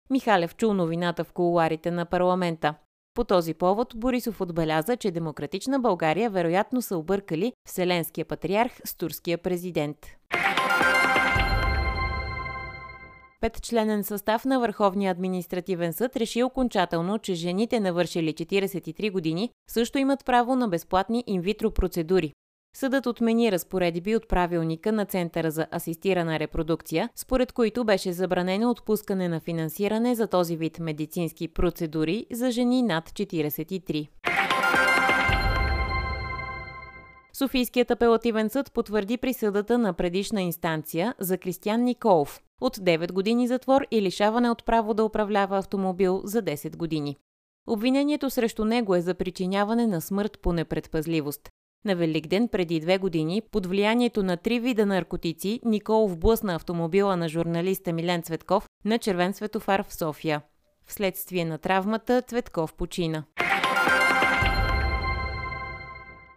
Михалев 0.10 0.56
чул 0.56 0.74
новината 0.74 1.24
в 1.24 1.32
колуарите 1.34 1.92
на 1.92 2.06
парламента. 2.06 2.76
По 3.14 3.24
този 3.24 3.54
повод 3.54 3.94
Борисов 3.96 4.42
отбеляза, 4.42 4.98
че 4.98 5.12
Демократична 5.12 5.80
България 5.80 6.30
вероятно 6.30 6.82
са 6.82 6.98
объркали 6.98 7.54
Вселенския 7.68 8.26
патриарх 8.26 8.72
с 8.86 8.96
турския 8.96 9.38
президент. 9.38 9.98
Петчленен 13.42 14.04
състав 14.04 14.46
на 14.46 14.60
Върховния 14.60 15.12
административен 15.12 15.94
съд 15.94 16.16
реши 16.16 16.44
окончателно, 16.44 17.20
че 17.20 17.34
жените 17.34 17.80
навършили 17.80 18.34
43 18.34 19.12
години 19.12 19.50
също 19.70 19.98
имат 19.98 20.26
право 20.26 20.56
на 20.56 20.68
безплатни 20.68 21.24
инвитро 21.28 21.72
процедури. 21.72 22.34
Съдът 22.76 23.06
отмени 23.06 23.52
разпоредби 23.52 24.16
от 24.16 24.28
правилника 24.28 24.92
на 24.92 25.06
Центъра 25.06 25.52
за 25.52 25.68
асистирана 25.76 26.40
репродукция, 26.40 27.10
според 27.16 27.52
които 27.52 27.86
беше 27.86 28.14
забранено 28.14 28.70
отпускане 28.70 29.28
на 29.28 29.40
финансиране 29.40 30.16
за 30.16 30.28
този 30.28 30.58
вид 30.58 30.80
медицински 30.80 31.48
процедури 31.48 32.26
за 32.32 32.52
жени 32.52 32.82
над 32.82 33.10
43. 33.10 34.08
Софийският 37.34 37.92
апелативен 37.92 38.50
съд 38.50 38.72
потвърди 38.74 39.18
присъдата 39.18 39.78
на 39.78 39.94
предишна 39.94 40.42
инстанция 40.42 41.16
за 41.20 41.38
Кристиян 41.38 41.84
Николов 41.84 42.42
от 42.62 42.78
9 42.78 43.12
години 43.12 43.48
затвор 43.48 43.86
и 43.92 44.02
лишаване 44.02 44.50
от 44.50 44.66
право 44.66 44.94
да 44.94 45.04
управлява 45.04 45.58
автомобил 45.58 46.22
за 46.24 46.42
10 46.42 46.78
години. 46.78 47.18
Обвинението 47.68 48.30
срещу 48.30 48.66
него 48.66 48.96
е 48.96 49.02
за 49.02 49.14
причиняване 49.14 49.88
на 49.88 50.02
смърт 50.02 50.40
по 50.42 50.54
непредпазливост. 50.54 51.50
На 51.86 51.96
Великден 51.96 52.48
преди 52.48 52.80
две 52.80 52.98
години, 52.98 53.42
под 53.52 53.66
влиянието 53.66 54.24
на 54.24 54.38
три 54.38 54.60
вида 54.60 54.86
наркотици, 54.86 55.60
Николов 55.66 56.18
блъсна 56.18 56.56
автомобила 56.56 57.16
на 57.16 57.30
журналиста 57.30 57.94
Милен 57.94 58.22
Цветков 58.22 58.66
на 58.86 58.98
червен 58.98 59.34
светофар 59.34 59.84
в 59.88 59.96
София. 59.96 60.42
Вследствие 60.86 61.46
на 61.46 61.58
травмата 61.58 62.22
Цветков 62.22 62.74
почина. 62.74 63.24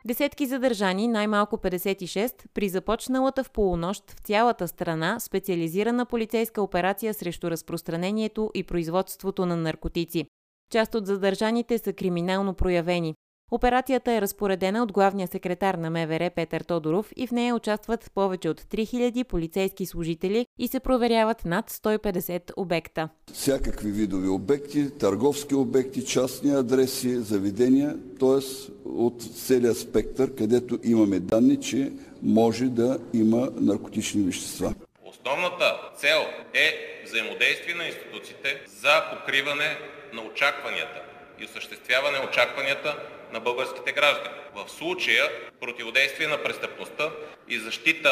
Десетки 0.04 0.47
задържани, 0.47 1.09
най-малко 1.09 1.56
56, 1.56 2.49
при 2.54 2.68
започналата 2.68 3.44
в 3.44 3.50
полунощ 3.50 4.11
в 4.11 4.18
цялата 4.18 4.68
страна 4.68 5.21
специализирана 5.21 6.06
полицейска 6.06 6.62
операция 6.62 7.14
срещу 7.14 7.50
разпространението 7.50 8.50
и 8.54 8.64
производството 8.64 9.47
на 9.47 9.56
наркотици. 9.56 10.26
Част 10.71 10.94
от 10.94 11.06
задържаните 11.06 11.78
са 11.78 11.92
криминално 11.92 12.54
проявени. 12.54 13.14
Операцията 13.54 14.12
е 14.12 14.21
разпоредена 14.21 14.82
от 14.82 14.92
главния 14.92 15.28
секретар 15.28 15.75
на 15.75 15.90
МВР 15.90 16.30
Петър 16.30 16.61
Тодоров 16.61 17.12
и 17.16 17.26
в 17.26 17.30
нея 17.30 17.54
участват 17.54 18.11
повече 18.14 18.49
от 18.49 18.61
3000 18.61 19.25
полицейски 19.25 19.87
служители 19.87 20.47
и 20.59 20.68
се 20.68 20.80
проверяват 20.80 21.44
над 21.44 21.71
150 21.71 22.52
обекта. 22.56 23.09
Всякакви 23.32 23.90
видови 23.90 24.28
обекти, 24.28 24.99
търговски 24.99 25.54
обекти, 25.54 26.06
частни 26.06 26.54
адреси, 26.54 27.16
заведения, 27.16 27.97
т.е. 28.21 28.71
от 28.88 29.23
целият 29.23 29.78
спектър, 29.78 30.35
където 30.35 30.78
имаме 30.85 31.21
данни, 31.21 31.61
че 31.61 31.92
може 32.23 32.64
да 32.64 32.99
има 33.14 33.49
наркотични 33.61 34.23
вещества. 34.23 34.75
Основната 35.06 35.80
цел 35.97 36.21
е 36.54 36.68
взаимодействие 37.04 37.75
на 37.75 37.87
институциите 37.87 38.62
за 38.66 39.02
покриване 39.11 39.78
на 40.12 40.23
очакванията 40.23 41.02
и 41.40 41.44
осъществяване 41.44 42.18
очакванията 42.30 42.97
на 43.33 43.41
българските 43.41 43.93
граждани. 43.93 44.37
В 44.55 44.71
случая 44.71 45.25
противодействие 45.61 46.27
на 46.27 46.43
престъпността 46.43 47.11
и 47.49 47.59
защита 47.59 48.11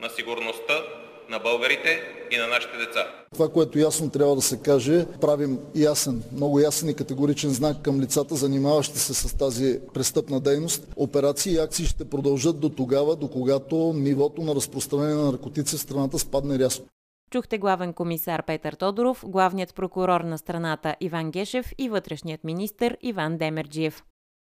на 0.00 0.08
сигурността 0.08 0.82
на 1.30 1.38
българите 1.38 2.02
и 2.30 2.36
на 2.36 2.46
нашите 2.46 2.76
деца. 2.76 3.06
Това, 3.32 3.48
което 3.48 3.78
ясно 3.78 4.10
трябва 4.10 4.34
да 4.34 4.42
се 4.42 4.62
каже, 4.62 5.06
правим 5.20 5.58
ясен, 5.74 6.22
много 6.32 6.60
ясен 6.60 6.88
и 6.88 6.94
категоричен 6.94 7.50
знак 7.50 7.82
към 7.82 8.00
лицата, 8.00 8.34
занимаващи 8.34 8.98
се 8.98 9.14
с 9.14 9.38
тази 9.38 9.80
престъпна 9.94 10.40
дейност. 10.40 10.86
Операции 10.96 11.52
и 11.52 11.58
акции 11.58 11.86
ще 11.86 12.10
продължат 12.10 12.60
до 12.60 12.68
тогава, 12.68 13.16
до 13.16 13.28
когато 13.30 13.92
нивото 13.96 14.42
на 14.42 14.54
разпространение 14.54 15.14
на 15.14 15.24
наркотици 15.24 15.76
в 15.76 15.80
страната 15.80 16.18
спадне 16.18 16.58
рязко. 16.58 16.86
Чухте 17.30 17.58
главен 17.58 17.92
комисар 17.92 18.42
Петър 18.46 18.74
Тодоров, 18.74 19.24
главният 19.26 19.74
прокурор 19.74 20.20
на 20.20 20.38
страната 20.38 20.96
Иван 21.00 21.30
Гешев 21.30 21.72
и 21.78 21.88
вътрешният 21.88 22.44
министр 22.44 22.96
Иван 23.02 23.36
Демерджиев. 23.38 24.02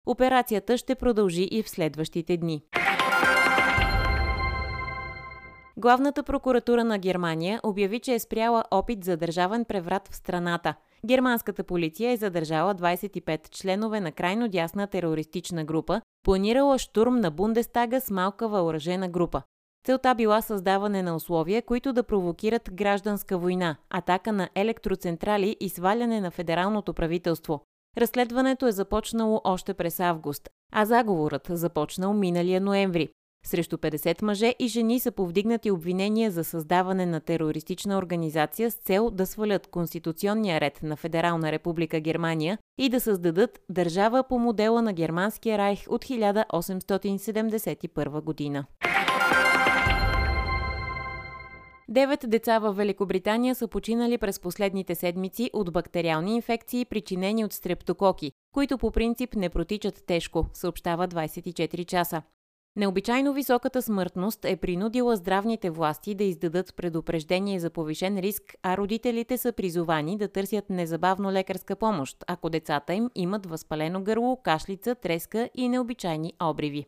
Операцията 0.10 0.78
ще 0.78 0.96
продължи 0.96 1.48
и 1.52 1.64
в 1.64 1.70
следващите 1.70 2.38
дни. 2.38 2.64
Главната 5.78 6.24
прокуратура 6.24 6.84
на 6.84 6.98
Германия 6.98 7.60
обяви, 7.64 8.00
че 8.00 8.14
е 8.14 8.20
спряла 8.20 8.64
опит 8.72 9.04
за 9.04 9.18
държавен 9.18 9.66
преврат 9.66 10.08
в 10.08 10.16
страната. 10.16 10.74
Германската 11.06 11.64
полиция 11.64 12.12
е 12.12 12.18
задържала 12.18 12.76
25 12.76 13.50
членове 13.50 14.00
на 14.00 14.12
крайно 14.12 14.48
дясна 14.48 14.88
терористична 14.88 15.64
група, 15.64 16.02
планирала 16.24 16.78
штурм 16.78 17.16
на 17.16 17.32
Бундестага 17.32 18.02
с 18.02 18.10
малка 18.10 18.48
въоръжена 18.48 19.10
група. 19.10 19.42
Целта 19.86 20.16
била 20.16 20.42
създаване 20.42 21.04
на 21.04 21.16
условия, 21.16 21.62
които 21.62 21.94
да 21.94 22.04
провокират 22.04 22.70
гражданска 22.74 23.38
война, 23.38 23.76
атака 23.90 24.32
на 24.32 24.50
електроцентрали 24.56 25.56
и 25.60 25.70
сваляне 25.70 26.22
на 26.22 26.32
федералното 26.32 26.94
правителство. 26.94 27.62
Разследването 27.98 28.68
е 28.68 28.72
започнало 28.72 29.42
още 29.44 29.74
през 29.74 30.00
август, 30.00 30.50
а 30.72 30.86
заговорът 30.86 31.48
започнал 31.50 32.14
миналия 32.14 32.62
ноември. 32.62 33.10
Срещу 33.46 33.78
50 33.78 34.24
мъже 34.24 34.56
и 34.60 34.68
жени 34.68 35.00
са 35.00 35.12
повдигнати 35.12 35.72
обвинения 35.72 36.32
за 36.32 36.44
създаване 36.44 37.06
на 37.06 37.20
терористична 37.20 37.98
организация 37.98 38.72
с 38.72 38.76
цел 38.76 39.10
да 39.10 39.26
свалят 39.26 39.68
конституционния 39.68 40.62
ред 40.62 40.80
на 40.84 40.96
Федерална 40.96 41.52
република 41.52 42.00
Германия 42.00 42.58
и 42.78 42.90
да 42.90 43.00
създадат 43.00 43.60
държава 43.70 44.24
по 44.30 44.40
модела 44.40 44.82
на 44.82 44.94
Германския 44.94 45.58
райх 45.58 45.80
от 45.90 46.06
1871 46.06 48.22
година. 48.22 48.66
Девет 51.90 52.26
деца 52.28 52.60
в 52.60 52.74
Великобритания 52.74 53.56
са 53.56 53.68
починали 53.68 54.18
през 54.18 54.40
последните 54.40 54.96
седмици 54.96 55.50
от 55.54 55.74
бактериални 55.74 56.36
инфекции, 56.36 56.86
причинени 56.86 57.46
от 57.46 57.54
стрептококи, 57.54 58.32
които 58.54 58.78
по 58.78 58.92
принцип 58.92 59.36
не 59.36 59.50
протичат 59.50 60.04
тежко, 60.06 60.46
съобщава 60.54 61.08
24 61.08 61.86
часа. 61.86 62.22
Необичайно 62.76 63.34
високата 63.34 63.82
смъртност 63.82 64.46
е 64.46 64.56
принудила 64.56 65.16
здравните 65.16 65.70
власти 65.70 66.16
да 66.16 66.24
издадат 66.24 66.76
предупреждение 66.76 67.60
за 67.60 67.70
повишен 67.70 68.20
риск, 68.20 68.56
а 68.64 68.78
родителите 68.78 69.38
са 69.38 69.52
призовани 69.52 70.18
да 70.18 70.28
търсят 70.28 70.70
незабавно 70.70 71.32
лекарска 71.32 71.76
помощ, 71.76 72.24
ако 72.28 72.50
децата 72.50 72.94
им 72.94 73.10
имат 73.16 73.46
възпалено 73.46 74.04
гърло, 74.04 74.38
кашлица, 74.44 74.96
треска 74.96 75.50
и 75.56 75.70
необичайни 75.70 76.34
обриви. 76.44 76.86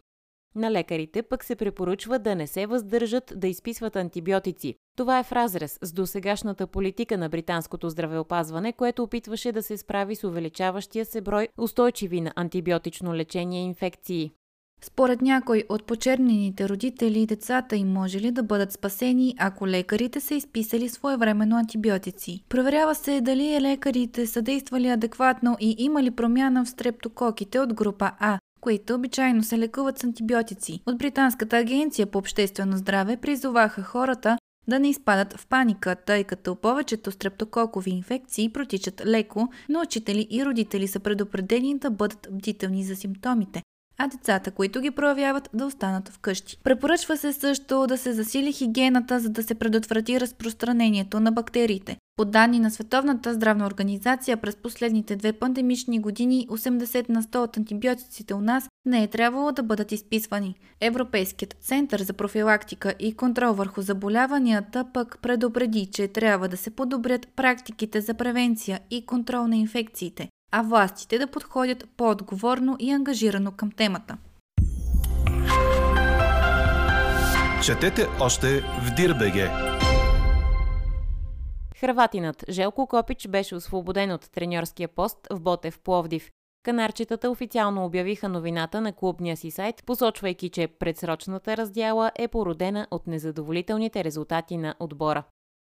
На 0.56 0.72
лекарите 0.72 1.22
пък 1.22 1.44
се 1.44 1.56
препоръчва 1.56 2.20
да 2.20 2.36
не 2.36 2.48
се 2.48 2.66
въздържат 2.66 3.34
да 3.36 3.48
изписват 3.48 3.96
антибиотици. 3.96 4.76
Това 4.98 5.20
е 5.20 5.24
в 5.24 5.32
разрез 5.32 5.80
с 5.82 5.94
досегашната 5.94 6.68
политика 6.68 7.18
на 7.18 7.30
британското 7.30 7.90
здравеопазване, 7.90 8.74
което 8.74 9.04
опитваше 9.04 9.52
да 9.52 9.64
се 9.64 9.78
справи 9.78 10.16
с 10.16 10.24
увеличаващия 10.24 11.06
се 11.06 11.22
брой 11.22 11.48
устойчиви 11.58 12.22
на 12.22 12.34
антибиотично 12.36 13.16
лечение 13.16 13.62
инфекции. 13.62 14.32
Според 14.84 15.22
някой 15.22 15.64
от 15.70 15.84
почернените 15.84 16.70
родители, 16.70 17.26
децата 17.26 17.76
им 17.76 17.88
може 17.88 18.20
ли 18.20 18.32
да 18.32 18.44
бъдат 18.44 18.72
спасени, 18.72 19.36
ако 19.40 19.68
лекарите 19.68 20.20
са 20.20 20.36
изписали 20.36 20.90
своевременно 20.90 21.58
антибиотици. 21.58 22.44
Проверява 22.50 22.96
се 22.96 23.22
дали 23.22 23.62
лекарите 23.62 24.28
са 24.28 24.42
действали 24.42 24.88
адекватно 24.88 25.58
и 25.60 25.76
има 25.78 26.04
ли 26.04 26.12
промяна 26.12 26.66
в 26.66 26.70
стрептококите 26.70 27.60
от 27.60 27.74
група 27.74 28.12
А, 28.20 28.40
които 28.62 28.94
обичайно 28.94 29.44
се 29.44 29.58
лекуват 29.58 30.00
с 30.00 30.04
антибиотици. 30.04 30.80
От 30.86 30.98
Британската 30.98 31.58
агенция 31.58 32.08
по 32.08 32.18
обществено 32.18 32.78
здраве 32.78 33.18
призоваха 33.18 33.84
хората 33.84 34.38
да 34.68 34.80
не 34.80 34.90
изпадат 34.90 35.34
в 35.34 35.48
паника, 35.48 35.96
тъй 35.96 36.24
като 36.24 36.56
повечето 36.56 37.12
стрептококови 37.12 37.92
инфекции 37.92 38.50
протичат 38.50 39.02
леко, 39.06 39.50
но 39.70 39.82
учители 39.82 40.28
и 40.30 40.46
родители 40.46 40.88
са 40.88 41.00
предупредени 41.00 41.78
да 41.78 41.92
бъдат 41.92 42.28
бдителни 42.32 42.84
за 42.84 42.96
симптомите. 42.96 43.62
А 44.04 44.08
децата, 44.08 44.52
които 44.52 44.82
ги 44.82 44.92
проявяват, 44.92 45.50
да 45.54 45.66
останат 45.66 46.10
вкъщи. 46.10 46.58
Препоръчва 46.64 47.18
се 47.18 47.34
също 47.34 47.88
да 47.88 47.98
се 47.98 48.14
засили 48.14 48.52
хигиената, 48.52 49.20
за 49.20 49.30
да 49.30 49.44
се 49.44 49.56
предотврати 49.56 50.20
разпространението 50.20 51.20
на 51.20 51.32
бактериите. 51.32 51.98
По 52.16 52.26
данни 52.26 52.60
на 52.60 52.72
Световната 52.72 53.34
здравна 53.34 53.66
организация, 53.66 54.38
през 54.38 54.56
последните 54.56 55.16
две 55.16 55.34
пандемични 55.34 56.00
години 56.00 56.48
80 56.50 57.10
на 57.10 57.24
100 57.24 57.38
от 57.38 57.58
антибиотиците 57.58 58.34
у 58.34 58.42
нас 58.42 58.70
не 58.86 59.04
е 59.04 59.08
трябвало 59.08 59.52
да 59.52 59.64
бъдат 59.64 59.92
изписвани. 59.92 60.56
Европейският 60.82 61.56
център 61.62 62.02
за 62.02 62.14
профилактика 62.14 62.94
и 63.00 63.14
контрол 63.14 63.54
върху 63.54 63.82
заболяванията 63.82 64.86
пък 64.94 65.18
предупреди, 65.22 65.86
че 65.86 66.08
трябва 66.08 66.48
да 66.48 66.58
се 66.58 66.70
подобрят 66.70 67.28
практиките 67.36 68.02
за 68.02 68.14
превенция 68.14 68.80
и 68.92 69.06
контрол 69.06 69.48
на 69.48 69.56
инфекциите, 69.56 70.30
а 70.52 70.62
властите 70.62 71.20
да 71.20 71.28
подходят 71.28 71.90
по-отговорно 71.98 72.76
и 72.80 72.92
ангажирано 72.92 73.52
към 73.52 73.72
темата. 73.72 74.18
Четете 77.66 78.08
още 78.20 78.62
в 78.62 78.96
Дирбеге. 78.96 79.50
Хрватинът 81.80 82.46
Желко 82.50 82.88
Копич 82.88 83.28
беше 83.28 83.56
освободен 83.56 84.12
от 84.12 84.32
треньорския 84.32 84.88
пост 84.88 85.18
в 85.32 85.42
Ботев 85.42 85.80
Пловдив. 85.80 86.32
Канарчетата 86.64 87.30
официално 87.30 87.86
обявиха 87.86 88.30
новината 88.30 88.82
на 88.82 88.94
клубния 88.94 89.38
си 89.38 89.52
сайт, 89.52 89.84
посочвайки, 89.86 90.50
че 90.50 90.68
предсрочната 90.68 91.58
раздяла 91.58 92.12
е 92.16 92.28
породена 92.28 92.88
от 92.92 93.08
незадоволителните 93.08 94.04
резултати 94.04 94.58
на 94.58 94.76
отбора. 94.80 95.24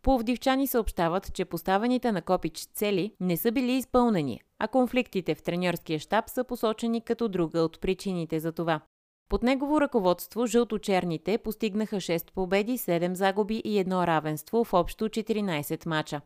Пловдивчани 0.02 0.68
съобщават, 0.68 1.34
че 1.34 1.46
поставените 1.46 2.12
на 2.12 2.22
Копич 2.22 2.60
цели 2.60 3.14
не 3.20 3.38
са 3.38 3.52
били 3.52 3.72
изпълнени, 3.72 4.42
а 4.60 4.68
конфликтите 4.68 5.36
в 5.36 5.44
треньорския 5.44 6.00
щаб 6.00 6.30
са 6.30 6.44
посочени 6.44 7.02
като 7.02 7.28
друга 7.28 7.60
от 7.60 7.82
причините 7.82 8.40
за 8.40 8.52
това. 8.52 8.82
Под 9.30 9.44
негово 9.44 9.82
ръководство 9.82 10.46
жълточерните 10.46 11.38
постигнаха 11.38 11.96
6 11.96 12.32
победи, 12.34 12.78
7 12.78 13.14
загуби 13.14 13.62
и 13.66 13.80
едно 13.80 14.08
равенство 14.08 14.64
в 14.64 14.74
общо 14.74 15.10
14 15.10 15.86
мача. 15.86 16.22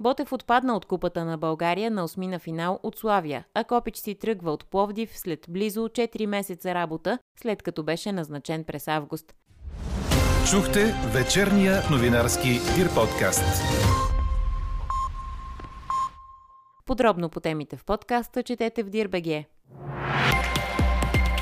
Ботев 0.00 0.32
отпадна 0.32 0.76
от 0.76 0.86
Купата 0.86 1.24
на 1.24 1.38
България 1.38 1.90
на 1.90 2.04
осмина 2.04 2.38
финал 2.38 2.80
от 2.82 2.98
Славия, 2.98 3.46
а 3.54 3.64
Копич 3.64 3.96
си 3.96 4.14
тръгва 4.14 4.52
от 4.52 4.70
Пловдив 4.70 5.18
след 5.18 5.46
близо 5.48 5.80
4 5.80 6.26
месеца 6.26 6.74
работа, 6.74 7.18
след 7.40 7.62
като 7.62 7.82
беше 7.82 8.12
назначен 8.12 8.64
през 8.64 8.88
август. 8.88 9.34
Чухте 10.50 10.94
вечерния 11.14 11.82
новинарски 11.90 12.48
Дир 12.48 12.94
подкаст. 12.94 13.62
Подробно 16.86 17.28
по 17.28 17.40
темите 17.40 17.76
в 17.76 17.84
подкаста 17.84 18.42
четете 18.42 18.82
в 18.82 18.90
Дирбеге. 18.90 19.44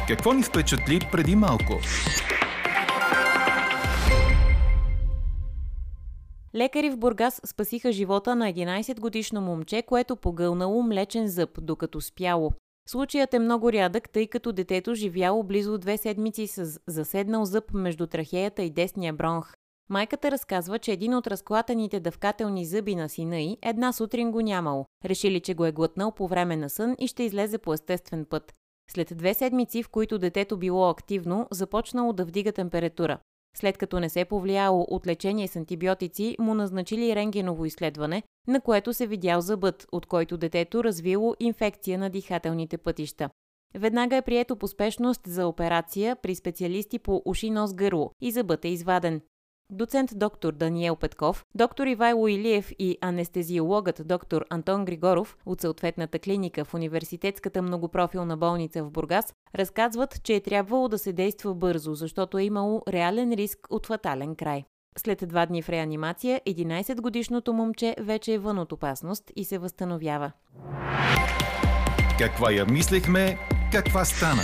Какво 0.08 0.32
ни 0.32 0.42
впечатли 0.42 1.00
преди 1.12 1.36
малко? 1.36 1.80
Лекари 6.54 6.90
в 6.90 6.96
Бургас 6.96 7.40
спасиха 7.44 7.92
живота 7.92 8.36
на 8.36 8.52
11-годишно 8.52 9.40
момче, 9.40 9.82
което 9.82 10.16
погълнало 10.16 10.82
млечен 10.82 11.28
зъб, 11.28 11.50
докато 11.60 12.00
спяло. 12.00 12.52
Случаят 12.88 13.34
е 13.34 13.38
много 13.38 13.72
рядък, 13.72 14.10
тъй 14.10 14.26
като 14.26 14.52
детето 14.52 14.94
живяло 14.94 15.42
близо 15.42 15.78
две 15.78 15.96
седмици 15.96 16.46
с 16.46 16.80
заседнал 16.86 17.44
зъб 17.44 17.74
между 17.74 18.06
трахеята 18.06 18.62
и 18.62 18.70
десния 18.70 19.12
бронх. 19.12 19.54
Майката 19.88 20.30
разказва, 20.30 20.78
че 20.78 20.92
един 20.92 21.14
от 21.14 21.26
разклатените 21.26 22.00
дъвкателни 22.00 22.64
зъби 22.64 22.94
на 22.94 23.08
сина 23.08 23.40
й 23.40 23.58
една 23.62 23.92
сутрин 23.92 24.30
го 24.30 24.40
нямало. 24.40 24.86
Решили, 25.04 25.40
че 25.40 25.54
го 25.54 25.64
е 25.64 25.72
глътнал 25.72 26.12
по 26.12 26.28
време 26.28 26.56
на 26.56 26.70
сън 26.70 26.96
и 26.98 27.06
ще 27.06 27.22
излезе 27.22 27.58
по 27.58 27.74
естествен 27.74 28.24
път. 28.24 28.54
След 28.90 29.12
две 29.16 29.34
седмици, 29.34 29.82
в 29.82 29.88
които 29.88 30.18
детето 30.18 30.56
било 30.56 30.88
активно, 30.88 31.48
започнало 31.50 32.12
да 32.12 32.24
вдига 32.24 32.52
температура. 32.52 33.18
След 33.56 33.78
като 33.78 34.00
не 34.00 34.08
се 34.08 34.24
повлияло 34.24 34.86
от 34.90 35.06
лечение 35.06 35.48
с 35.48 35.56
антибиотици, 35.56 36.36
му 36.38 36.54
назначили 36.54 37.16
рентгеново 37.16 37.64
изследване, 37.64 38.22
на 38.48 38.60
което 38.60 38.92
се 38.92 39.06
видял 39.06 39.40
зъбът, 39.40 39.86
от 39.92 40.06
който 40.06 40.36
детето 40.36 40.84
развило 40.84 41.34
инфекция 41.40 41.98
на 41.98 42.10
дихателните 42.10 42.78
пътища. 42.78 43.30
Веднага 43.74 44.16
е 44.16 44.22
прието 44.22 44.56
по 44.56 44.68
спешност 44.68 45.20
за 45.26 45.46
операция 45.46 46.16
при 46.16 46.34
специалисти 46.34 46.98
по 46.98 47.22
уши, 47.24 47.50
нос, 47.50 47.74
гърло 47.74 48.10
и 48.20 48.30
зъбът 48.30 48.64
е 48.64 48.68
изваден. 48.68 49.20
Доцент 49.70 50.10
доктор 50.14 50.52
Даниел 50.52 50.96
Петков, 50.96 51.44
доктор 51.54 51.86
Ивайло 51.86 52.28
Илиев 52.28 52.70
и 52.78 52.98
анестезиологът 53.00 54.02
доктор 54.04 54.44
Антон 54.50 54.84
Григоров 54.84 55.36
от 55.46 55.60
съответната 55.60 56.18
клиника 56.18 56.64
в 56.64 56.74
Университетската 56.74 57.62
многопрофилна 57.62 58.36
болница 58.36 58.84
в 58.84 58.90
Бургас 58.90 59.34
разказват, 59.54 60.22
че 60.22 60.34
е 60.34 60.40
трябвало 60.40 60.88
да 60.88 60.98
се 60.98 61.12
действа 61.12 61.54
бързо, 61.54 61.94
защото 61.94 62.38
е 62.38 62.42
имало 62.42 62.82
реален 62.88 63.32
риск 63.32 63.58
от 63.70 63.86
фатален 63.86 64.36
край. 64.36 64.64
След 64.98 65.28
два 65.28 65.46
дни 65.46 65.62
в 65.62 65.68
реанимация, 65.68 66.40
11-годишното 66.48 67.52
момче 67.52 67.96
вече 68.00 68.34
е 68.34 68.38
вън 68.38 68.58
от 68.58 68.72
опасност 68.72 69.32
и 69.36 69.44
се 69.44 69.58
възстановява. 69.58 70.32
Каква 72.18 72.52
я 72.52 72.66
мислехме, 72.66 73.38
каква 73.72 74.04
стана? 74.04 74.42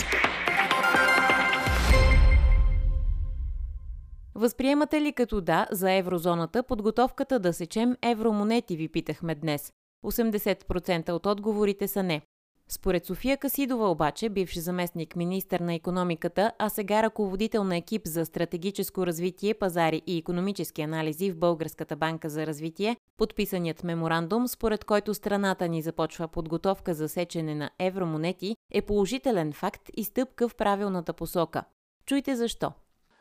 Възприемате 4.39 5.01
ли 5.01 5.13
като 5.13 5.41
да 5.41 5.67
за 5.71 5.93
еврозоната 5.93 6.63
подготовката 6.63 7.39
да 7.39 7.53
сечем 7.53 7.97
евромонети, 8.03 8.77
ви 8.77 8.89
питахме 8.89 9.35
днес. 9.35 9.73
80% 10.05 11.11
от 11.11 11.27
отговорите 11.27 11.89
са 11.89 12.03
не. 12.03 12.23
Според 12.69 13.07
София 13.07 13.37
Касидова 13.37 13.91
обаче, 13.91 14.29
бивш 14.29 14.59
заместник 14.59 15.17
министър 15.17 15.61
на 15.61 15.75
економиката, 15.75 16.53
а 16.59 16.69
сега 16.69 17.03
ръководител 17.03 17.65
на 17.65 17.77
екип 17.77 18.03
за 18.05 18.27
стратегическо 18.27 19.07
развитие, 19.07 19.55
пазари 19.55 20.03
и 20.07 20.19
економически 20.19 20.83
анализи 20.83 21.31
в 21.31 21.39
Българската 21.39 21.97
банка 21.97 22.29
за 22.31 22.47
развитие, 22.47 22.97
подписаният 23.17 23.85
меморандум, 23.85 24.49
според 24.49 24.85
който 24.85 25.15
страната 25.15 25.69
ни 25.69 25.83
започва 25.83 26.29
подготовка 26.29 26.95
за 26.95 27.09
сечене 27.09 27.55
на 27.55 27.71
евромонети, 27.79 28.57
е 28.73 28.83
положителен 28.83 29.53
факт 29.53 29.91
и 29.97 30.05
стъпка 30.05 30.49
в 30.49 30.55
правилната 30.57 31.13
посока. 31.13 31.65
Чуйте 32.07 32.37
защо. 32.37 32.73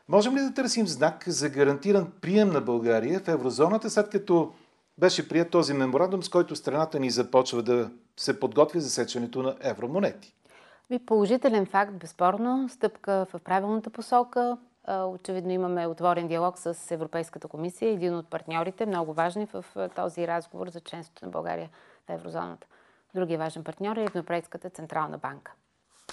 Можем 0.08 0.36
ли 0.36 0.40
да 0.40 0.54
търсим 0.54 0.86
знак 0.86 1.24
за 1.26 1.48
гарантиран 1.48 2.12
прием 2.20 2.48
на 2.48 2.60
България 2.60 3.20
в 3.20 3.28
еврозоната, 3.28 3.90
след 3.90 4.10
като 4.10 4.52
беше 4.98 5.28
прият 5.28 5.50
този 5.50 5.74
меморандум, 5.74 6.22
с 6.22 6.28
който 6.28 6.56
страната 6.56 7.00
ни 7.00 7.10
започва 7.10 7.62
да 7.62 7.90
се 8.16 8.40
подготви 8.40 8.80
за 8.80 8.90
сечването 8.90 9.42
на 9.42 9.56
евромонети? 9.60 10.34
Положителен 11.06 11.66
факт, 11.66 11.92
безспорно, 11.92 12.68
стъпка 12.68 13.26
в 13.32 13.40
правилната 13.44 13.90
посока. 13.90 14.58
Очевидно 14.88 15.50
имаме 15.50 15.86
отворен 15.86 16.28
диалог 16.28 16.58
с 16.58 16.90
Европейската 16.90 17.48
комисия, 17.48 17.92
един 17.92 18.14
от 18.14 18.30
партньорите, 18.30 18.86
много 18.86 19.12
важни 19.12 19.46
в 19.52 19.64
този 19.96 20.28
разговор 20.28 20.68
за 20.68 20.80
членството 20.80 21.24
на 21.24 21.30
България 21.30 21.70
в 22.08 22.12
еврозоната. 22.12 22.66
Другия 23.14 23.38
важен 23.38 23.64
партньор 23.64 23.96
е 23.96 24.04
Европейската 24.04 24.70
централна 24.70 25.18
банка. 25.18 25.52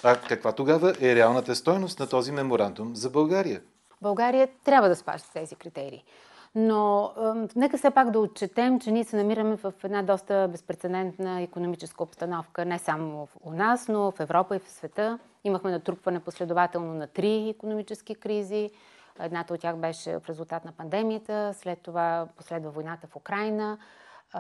А 0.04 0.22
каква 0.22 0.52
тогава 0.52 0.94
е 1.02 1.16
реалната 1.16 1.56
стойност 1.56 2.00
на 2.00 2.10
този 2.10 2.32
меморандум 2.32 2.96
за 2.96 3.10
България? 3.10 3.62
България 4.02 4.48
трябва 4.64 4.90
да 4.90 4.96
спази 4.96 5.24
тези 5.34 5.56
критерии. 5.56 6.04
Но 6.56 7.12
е, 7.18 7.60
нека 7.60 7.78
все 7.78 7.92
пак 7.92 8.12
да 8.12 8.20
отчетем, 8.20 8.80
че 8.80 8.92
ние 8.92 9.04
се 9.04 9.16
намираме 9.16 9.56
в 9.56 9.74
една 9.84 10.04
доста 10.04 10.48
безпредседентна 10.52 11.42
економическа 11.42 12.04
обстановка, 12.04 12.66
не 12.66 12.80
само 12.80 13.28
у 13.42 13.52
нас, 13.52 13.88
но 13.88 14.12
в 14.12 14.20
Европа 14.20 14.56
и 14.56 14.60
в 14.60 14.70
света. 14.70 15.20
Имахме 15.44 15.72
натрупване 15.72 16.20
последователно 16.20 16.94
на 16.94 17.08
три 17.08 17.50
економически 17.50 18.16
кризи. 18.16 18.70
Едната 19.20 19.54
от 19.54 19.60
тях 19.60 19.78
беше 19.78 20.20
в 20.20 20.30
резултат 20.30 20.66
на 20.66 20.72
пандемията, 20.72 21.52
след 21.54 21.80
това 21.80 22.28
последва 22.38 22.70
войната 22.70 23.08
в 23.08 23.16
Украина, 23.16 23.78
е, 24.36 24.40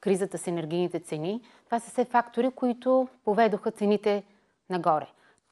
кризата 0.00 0.38
с 0.38 0.46
енергийните 0.46 1.00
цени. 1.00 1.42
Това 1.66 1.80
са 1.80 1.90
все 1.90 2.04
фактори, 2.04 2.50
които 2.50 3.08
поведоха 3.24 3.70
цените 3.70 4.22
нагоре. 4.70 5.06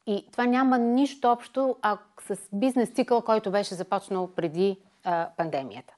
И 0.08 0.26
това 0.32 0.46
няма 0.46 0.78
нищо 0.78 1.28
общо 1.28 1.76
а, 1.82 1.98
с 2.20 2.38
бизнес 2.52 2.90
цикъл, 2.90 3.22
който 3.22 3.50
беше 3.50 3.74
започнал 3.74 4.34
преди 4.34 4.80
а, 5.04 5.28
пандемията. 5.36 5.94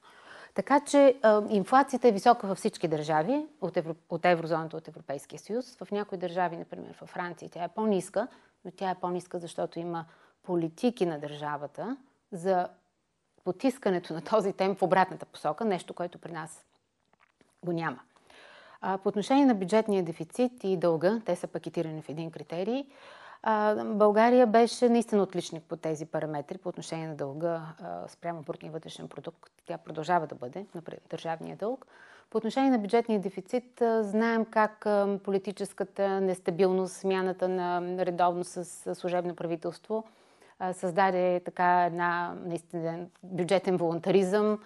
Така 0.53 0.79
че 0.79 1.19
а, 1.21 1.43
инфлацията 1.49 2.07
е 2.07 2.11
висока 2.11 2.47
във 2.47 2.57
всички 2.57 2.87
държави 2.87 3.45
от, 3.61 3.77
евро, 3.77 3.95
от 4.09 4.25
еврозоната, 4.25 4.77
от 4.77 4.87
Европейския 4.87 5.39
съюз. 5.39 5.77
В 5.83 5.91
някои 5.91 6.17
държави, 6.17 6.57
например 6.57 6.95
в 7.01 7.05
Франция, 7.05 7.49
тя 7.49 7.63
е 7.63 7.67
по-ниска, 7.67 8.27
но 8.65 8.71
тя 8.71 8.89
е 8.89 8.95
по-ниска, 8.95 9.39
защото 9.39 9.79
има 9.79 10.05
политики 10.43 11.05
на 11.05 11.19
държавата 11.19 11.97
за 12.31 12.67
потискането 13.43 14.13
на 14.13 14.21
този 14.21 14.53
темп 14.53 14.79
в 14.79 14.83
обратната 14.83 15.25
посока, 15.25 15.65
нещо, 15.65 15.93
което 15.93 16.17
при 16.17 16.31
нас 16.31 16.65
го 17.65 17.71
няма. 17.71 17.99
А, 18.81 18.97
по 18.97 19.09
отношение 19.09 19.45
на 19.45 19.55
бюджетния 19.55 20.03
дефицит 20.03 20.63
и 20.63 20.77
дълга, 20.77 21.21
те 21.25 21.35
са 21.35 21.47
пакетирани 21.47 22.01
в 22.01 22.09
един 22.09 22.31
критерий, 22.31 22.85
България 23.85 24.47
беше 24.47 24.89
наистина 24.89 25.23
отличник 25.23 25.63
по 25.63 25.75
тези 25.75 26.05
параметри 26.05 26.57
по 26.57 26.69
отношение 26.69 27.07
на 27.07 27.15
дълга 27.15 27.61
спрямо 28.07 28.41
брутния 28.41 28.71
вътрешен 28.71 29.07
продукт. 29.07 29.51
Тя 29.65 29.77
продължава 29.77 30.27
да 30.27 30.35
бъде, 30.35 30.65
например, 30.75 31.01
държавния 31.09 31.55
дълг. 31.55 31.87
По 32.29 32.37
отношение 32.37 32.71
на 32.71 32.79
бюджетния 32.79 33.19
дефицит, 33.19 33.83
знаем 34.01 34.45
как 34.45 34.87
политическата 35.23 36.21
нестабилност, 36.21 36.93
смяната 36.93 37.47
на 37.47 37.81
редовно 38.05 38.43
с 38.43 38.95
служебно 38.95 39.35
правителство 39.35 40.03
създаде 40.73 41.41
така 41.45 41.85
една 41.85 42.35
наистина 42.45 43.05
бюджетен 43.23 43.77
волонтаризъм, 43.77 44.59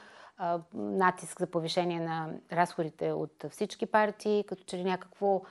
натиск 0.73 1.39
за 1.39 1.47
повишение 1.47 1.99
на 1.99 2.29
разходите 2.53 3.11
от 3.11 3.45
всички 3.49 3.85
партии, 3.85 4.43
като 4.47 4.63
че 4.63 4.77
ли 4.77 4.83
някакво 4.83 5.41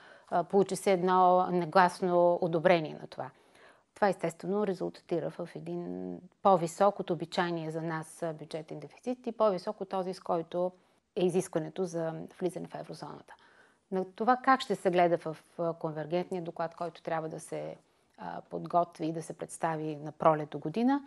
получи 0.50 0.76
се 0.76 0.92
едно 0.92 1.46
негласно 1.46 2.38
одобрение 2.40 2.98
на 3.00 3.06
това. 3.06 3.30
Това 3.94 4.08
естествено 4.08 4.66
резултатира 4.66 5.30
в 5.30 5.48
един 5.54 6.20
по-висок 6.42 7.00
от 7.00 7.10
обичайния 7.10 7.70
за 7.70 7.82
нас 7.82 8.24
бюджетен 8.38 8.80
дефицит 8.80 9.26
и 9.26 9.32
по-висок 9.32 9.80
от 9.80 9.88
този, 9.88 10.14
с 10.14 10.20
който 10.20 10.72
е 11.16 11.26
изискването 11.26 11.84
за 11.84 12.14
влизане 12.40 12.68
в 12.68 12.74
еврозоната. 12.74 13.34
На 13.92 14.04
това 14.04 14.36
как 14.36 14.60
ще 14.60 14.74
се 14.74 14.90
гледа 14.90 15.18
в 15.18 15.36
конвергентния 15.78 16.42
доклад, 16.42 16.74
който 16.74 17.02
трябва 17.02 17.28
да 17.28 17.40
се 17.40 17.76
подготви 18.50 19.06
и 19.06 19.12
да 19.12 19.22
се 19.22 19.32
представи 19.32 19.96
на 19.96 20.12
пролет 20.12 20.48
до 20.50 20.58
година, 20.58 21.02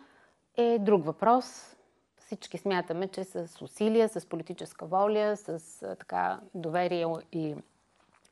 е 0.56 0.78
друг 0.78 1.04
въпрос. 1.04 1.76
Всички 2.16 2.58
смятаме, 2.58 3.08
че 3.08 3.24
с 3.24 3.62
усилия, 3.62 4.08
с 4.08 4.26
политическа 4.26 4.86
воля, 4.86 5.36
с 5.36 5.78
така 5.98 6.40
доверие 6.54 7.06
и 7.32 7.56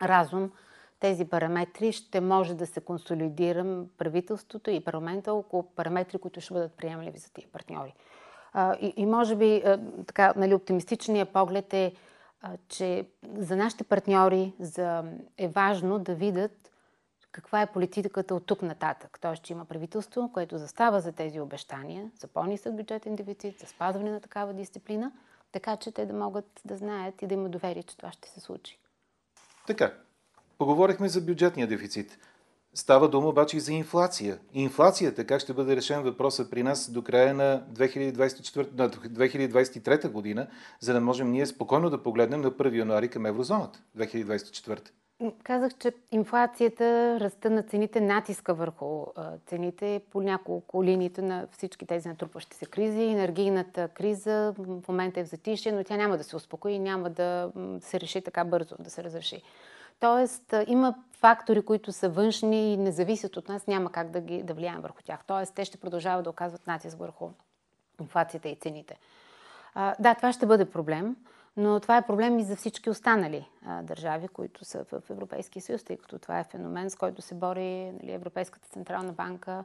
разум 0.02 0.52
тези 1.00 1.24
параметри 1.24 1.92
ще 1.92 2.20
може 2.20 2.54
да 2.54 2.66
се 2.66 2.80
консолидира 2.80 3.84
правителството 3.98 4.70
и 4.70 4.84
парламента 4.84 5.32
около 5.32 5.62
параметри, 5.62 6.18
които 6.18 6.40
ще 6.40 6.54
бъдат 6.54 6.72
приемливи 6.72 7.18
за 7.18 7.32
тия 7.32 7.48
партньори. 7.52 7.94
И, 8.80 8.92
и 8.96 9.06
може 9.06 9.36
би 9.36 9.62
така, 10.06 10.32
нали, 10.36 10.54
оптимистичният 10.54 11.32
поглед 11.32 11.74
е, 11.74 11.92
че 12.68 13.06
за 13.36 13.56
нашите 13.56 13.84
партньори 13.84 14.52
за, 14.60 15.04
е 15.38 15.48
важно 15.48 15.98
да 15.98 16.14
видят 16.14 16.70
каква 17.32 17.62
е 17.62 17.72
политиката 17.72 18.34
от 18.34 18.46
тук 18.46 18.62
нататък. 18.62 19.18
Тоест, 19.20 19.42
че 19.42 19.52
има 19.52 19.64
правителство, 19.64 20.30
което 20.32 20.58
застава 20.58 21.00
за 21.00 21.12
тези 21.12 21.40
обещания, 21.40 22.10
за 22.18 22.26
по-нисък 22.26 22.76
бюджетен 22.76 23.16
дефицит, 23.16 23.58
за 23.58 23.66
спазване 23.66 24.10
на 24.10 24.20
такава 24.20 24.54
дисциплина, 24.54 25.12
така 25.52 25.76
че 25.76 25.92
те 25.92 26.06
да 26.06 26.12
могат 26.12 26.60
да 26.64 26.76
знаят 26.76 27.22
и 27.22 27.26
да 27.26 27.34
имат 27.34 27.50
доверие, 27.50 27.82
че 27.82 27.96
това 27.96 28.12
ще 28.12 28.28
се 28.28 28.40
случи. 28.40 28.78
Така, 29.66 29.94
поговорихме 30.58 31.08
за 31.08 31.20
бюджетния 31.20 31.66
дефицит. 31.66 32.18
Става 32.74 33.08
дума 33.08 33.28
обаче 33.28 33.56
и 33.56 33.60
за 33.60 33.72
инфлация. 33.72 34.38
Инфлацията, 34.54 35.24
как 35.24 35.40
ще 35.40 35.52
бъде 35.52 35.76
решен 35.76 36.02
въпросът 36.02 36.50
при 36.50 36.62
нас 36.62 36.90
до 36.90 37.02
края 37.02 37.34
на 37.34 37.62
2024, 37.72 38.78
на 38.78 38.90
2023 38.90 40.08
година, 40.08 40.46
за 40.80 40.92
да 40.92 41.00
можем 41.00 41.30
ние 41.30 41.46
спокойно 41.46 41.90
да 41.90 42.02
погледнем 42.02 42.40
на 42.40 42.50
1 42.50 42.78
януари 42.78 43.08
към 43.08 43.26
еврозоната 43.26 43.80
2024? 43.98 44.90
Казах, 45.42 45.72
че 45.78 45.92
инфлацията, 46.12 47.18
ръста 47.20 47.50
на 47.50 47.62
цените, 47.62 48.00
натиска 48.00 48.54
върху 48.54 49.06
цените 49.46 50.00
по 50.10 50.20
няколко 50.20 50.84
линиите 50.84 51.22
на 51.22 51.46
всички 51.52 51.86
тези 51.86 52.08
натрупващи 52.08 52.56
се 52.56 52.66
кризи. 52.66 53.02
Енергийната 53.02 53.88
криза 53.88 54.54
в 54.58 54.88
момента 54.88 55.20
е 55.20 55.24
в 55.24 55.28
затишие, 55.28 55.72
но 55.72 55.84
тя 55.84 55.96
няма 55.96 56.16
да 56.16 56.24
се 56.24 56.36
успокои 56.36 56.72
и 56.72 56.78
няма 56.78 57.10
да 57.10 57.52
се 57.80 58.00
реши 58.00 58.20
така 58.20 58.44
бързо, 58.44 58.74
да 58.78 58.90
се 58.90 59.04
разреши. 59.04 59.42
Тоест, 60.00 60.54
има 60.66 60.94
фактори, 61.12 61.62
които 61.62 61.92
са 61.92 62.08
външни 62.08 62.72
и 62.72 62.76
не 62.76 62.92
зависят 62.92 63.36
от 63.36 63.48
нас, 63.48 63.66
няма 63.66 63.92
как 63.92 64.10
да, 64.10 64.20
ги, 64.20 64.42
да 64.42 64.54
влияем 64.54 64.80
върху 64.80 65.02
тях. 65.02 65.20
Тоест, 65.26 65.54
те 65.54 65.64
ще 65.64 65.78
продължават 65.78 66.24
да 66.24 66.30
оказват 66.30 66.66
натиск 66.66 66.98
върху 66.98 67.30
инфлацията 68.00 68.48
и 68.48 68.56
цените. 68.56 68.98
А, 69.74 69.94
да, 69.98 70.14
това 70.14 70.32
ще 70.32 70.46
бъде 70.46 70.70
проблем, 70.70 71.16
но 71.56 71.80
това 71.80 71.96
е 71.96 72.06
проблем 72.06 72.38
и 72.38 72.44
за 72.44 72.56
всички 72.56 72.90
останали 72.90 73.48
а, 73.66 73.82
държави, 73.82 74.28
които 74.28 74.64
са 74.64 74.84
в 74.84 75.02
Европейския 75.10 75.62
съюз, 75.62 75.84
тъй 75.84 75.96
като 75.96 76.18
това 76.18 76.38
е 76.38 76.44
феномен, 76.44 76.90
с 76.90 76.96
който 76.96 77.22
се 77.22 77.34
бори 77.34 77.92
нали, 77.92 78.12
Европейската 78.12 78.68
централна 78.68 79.12
банка, 79.12 79.64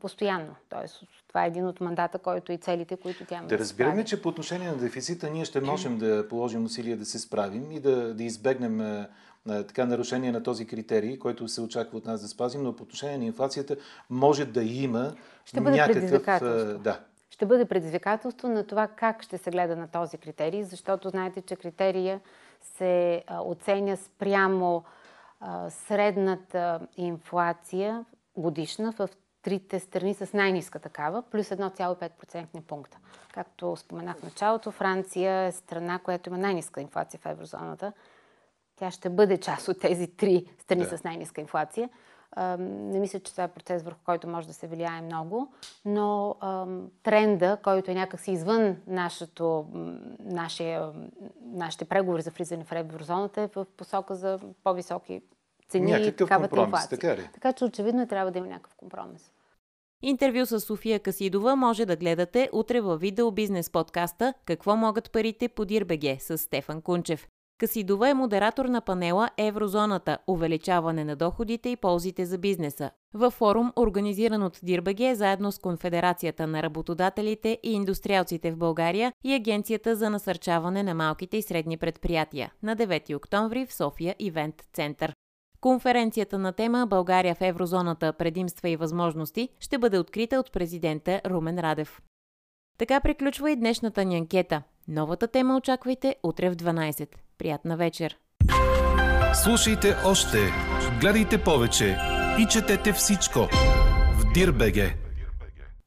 постоянно. 0.00 0.54
Тоест, 0.68 1.02
това 1.28 1.44
е 1.44 1.48
един 1.48 1.66
от 1.66 1.80
мандата, 1.80 2.18
който 2.18 2.52
и 2.52 2.58
целите, 2.58 2.96
които 2.96 3.24
тя 3.24 3.42
Да 3.42 3.58
разбираме, 3.58 4.04
че 4.04 4.22
по 4.22 4.28
отношение 4.28 4.68
на 4.68 4.76
дефицита 4.76 5.30
ние 5.30 5.44
ще 5.44 5.60
можем 5.60 5.98
да 5.98 6.28
положим 6.28 6.64
усилия 6.64 6.96
да 6.96 7.04
се 7.04 7.18
справим 7.18 7.72
и 7.72 7.80
да, 7.80 8.14
да 8.14 8.24
избегнем 8.24 8.80
а, 8.80 9.08
така 9.46 9.86
нарушение 9.86 10.32
на 10.32 10.42
този 10.42 10.66
критерий, 10.66 11.18
който 11.18 11.48
се 11.48 11.60
очаква 11.60 11.98
от 11.98 12.04
нас 12.04 12.20
да 12.20 12.28
спазим, 12.28 12.62
но 12.62 12.76
по 12.76 12.82
отношение 12.82 13.18
на 13.18 13.24
инфлацията 13.24 13.76
може 14.10 14.44
да 14.44 14.62
има 14.62 15.12
ще 15.44 15.60
бъде 15.60 15.76
някакъв... 15.76 16.42
А, 16.42 16.78
да. 16.78 17.00
Ще 17.30 17.46
бъде 17.46 17.64
предизвикателство 17.64 18.48
на 18.48 18.66
това 18.66 18.86
как 18.86 19.22
ще 19.22 19.38
се 19.38 19.50
гледа 19.50 19.76
на 19.76 19.88
този 19.88 20.18
критерий, 20.18 20.62
защото 20.62 21.08
знаете, 21.08 21.42
че 21.42 21.56
критерия 21.56 22.20
се 22.60 23.24
оценя 23.30 23.96
спрямо 23.96 24.84
средната 25.68 26.80
инфлация 26.96 28.04
годишна 28.36 28.92
в 28.92 29.08
трите 29.42 29.80
страни 29.80 30.14
с 30.14 30.32
най-ниска 30.32 30.78
такава, 30.78 31.22
плюс 31.22 31.48
1,5% 31.48 32.60
пункта. 32.60 32.98
Както 33.32 33.76
споменах 33.76 34.16
в 34.16 34.22
началото, 34.22 34.70
Франция 34.70 35.42
е 35.42 35.52
страна, 35.52 35.98
която 35.98 36.28
има 36.28 36.38
най-ниска 36.38 36.80
инфлация 36.80 37.20
в 37.20 37.26
еврозоната. 37.26 37.92
Тя 38.76 38.90
ще 38.90 39.10
бъде 39.10 39.38
част 39.38 39.68
от 39.68 39.80
тези 39.80 40.06
три 40.06 40.46
страни 40.58 40.82
да. 40.82 40.98
с 40.98 41.04
най-ниска 41.04 41.40
инфлация. 41.40 41.88
Не 42.58 43.00
мисля, 43.00 43.20
че 43.20 43.32
това 43.32 43.44
е 43.44 43.48
процес, 43.48 43.82
върху 43.82 44.00
който 44.04 44.28
може 44.28 44.46
да 44.46 44.52
се 44.52 44.66
влияе 44.66 45.00
много, 45.00 45.52
но 45.84 46.36
тренда, 47.02 47.58
който 47.62 47.90
е 47.90 47.94
някакси 47.94 48.32
извън 48.32 48.76
нашето, 48.86 49.66
нашия, 50.18 50.92
нашите 51.42 51.84
преговори 51.84 52.22
за 52.22 52.30
влизане 52.30 52.64
в 52.64 52.72
еврозоната 52.72 53.40
е 53.40 53.48
в 53.56 53.66
посока 53.76 54.14
за 54.14 54.38
по-високи 54.64 55.22
цени 55.70 56.06
и 56.06 56.12
такава 56.12 56.44
инфлация. 56.44 56.98
Така, 56.98 57.16
ли? 57.16 57.28
така 57.34 57.52
че 57.52 57.64
очевидно 57.64 58.06
трябва 58.08 58.30
да 58.30 58.38
има 58.38 58.48
някакъв 58.48 58.74
компромис. 58.74 59.32
Интервю 60.02 60.46
с 60.46 60.60
София 60.60 61.00
Касидова 61.00 61.56
може 61.56 61.86
да 61.86 61.96
гледате 61.96 62.50
утре 62.52 62.80
във 62.80 63.00
видео 63.00 63.30
бизнес 63.30 63.70
подкаста 63.70 64.34
«Какво 64.44 64.76
могат 64.76 65.12
парите 65.12 65.48
по 65.48 65.64
Дирбеге» 65.64 66.16
с 66.20 66.38
Стефан 66.38 66.82
Кунчев. 66.82 67.26
Касидова 67.60 68.08
е 68.08 68.14
модератор 68.14 68.64
на 68.64 68.80
панела 68.80 69.30
Еврозоната– 69.36 70.18
увеличаване 70.26 71.04
на 71.04 71.16
доходите 71.16 71.68
и 71.68 71.76
ползите 71.76 72.24
за 72.24 72.38
бизнеса. 72.38 72.90
Във 73.14 73.34
форум, 73.34 73.72
организиран 73.76 74.42
от 74.42 74.60
Дирбеге, 74.62 75.14
заедно 75.14 75.52
с 75.52 75.58
Конфедерацията 75.58 76.46
на 76.46 76.62
работодателите 76.62 77.58
и 77.62 77.72
индустриалците 77.72 78.52
в 78.52 78.56
България 78.56 79.12
и 79.24 79.34
Агенцията 79.34 79.96
за 79.96 80.10
насърчаване 80.10 80.82
на 80.82 80.94
малките 80.94 81.36
и 81.36 81.42
средни 81.42 81.76
предприятия 81.76 82.52
на 82.62 82.76
9 82.76 83.16
октомври 83.16 83.66
в 83.66 83.74
София 83.74 84.14
Ивент 84.18 84.54
Център. 84.72 85.12
Конференцията 85.60 86.38
на 86.38 86.52
тема 86.52 86.86
България 86.86 87.34
в 87.34 87.40
еврозоната 87.40 88.12
предимства 88.12 88.68
и 88.68 88.76
възможности 88.76 89.48
ще 89.60 89.78
бъде 89.78 89.98
открита 89.98 90.36
от 90.36 90.52
президента 90.52 91.20
Румен 91.26 91.58
Радев. 91.58 92.00
Така 92.78 93.00
приключва 93.00 93.50
и 93.50 93.56
днешната 93.56 94.04
ни 94.04 94.16
анкета. 94.16 94.62
Новата 94.88 95.28
тема 95.28 95.56
очаквайте 95.56 96.16
утре 96.22 96.50
в 96.50 96.56
12. 96.56 97.08
Приятна 97.38 97.76
вечер! 97.76 98.18
Слушайте 99.34 99.96
още, 100.06 100.38
гледайте 101.00 101.44
повече 101.44 101.96
и 102.38 102.46
четете 102.46 102.92
всичко 102.92 103.38
в 104.18 104.32
Дирбеге. 104.34 105.09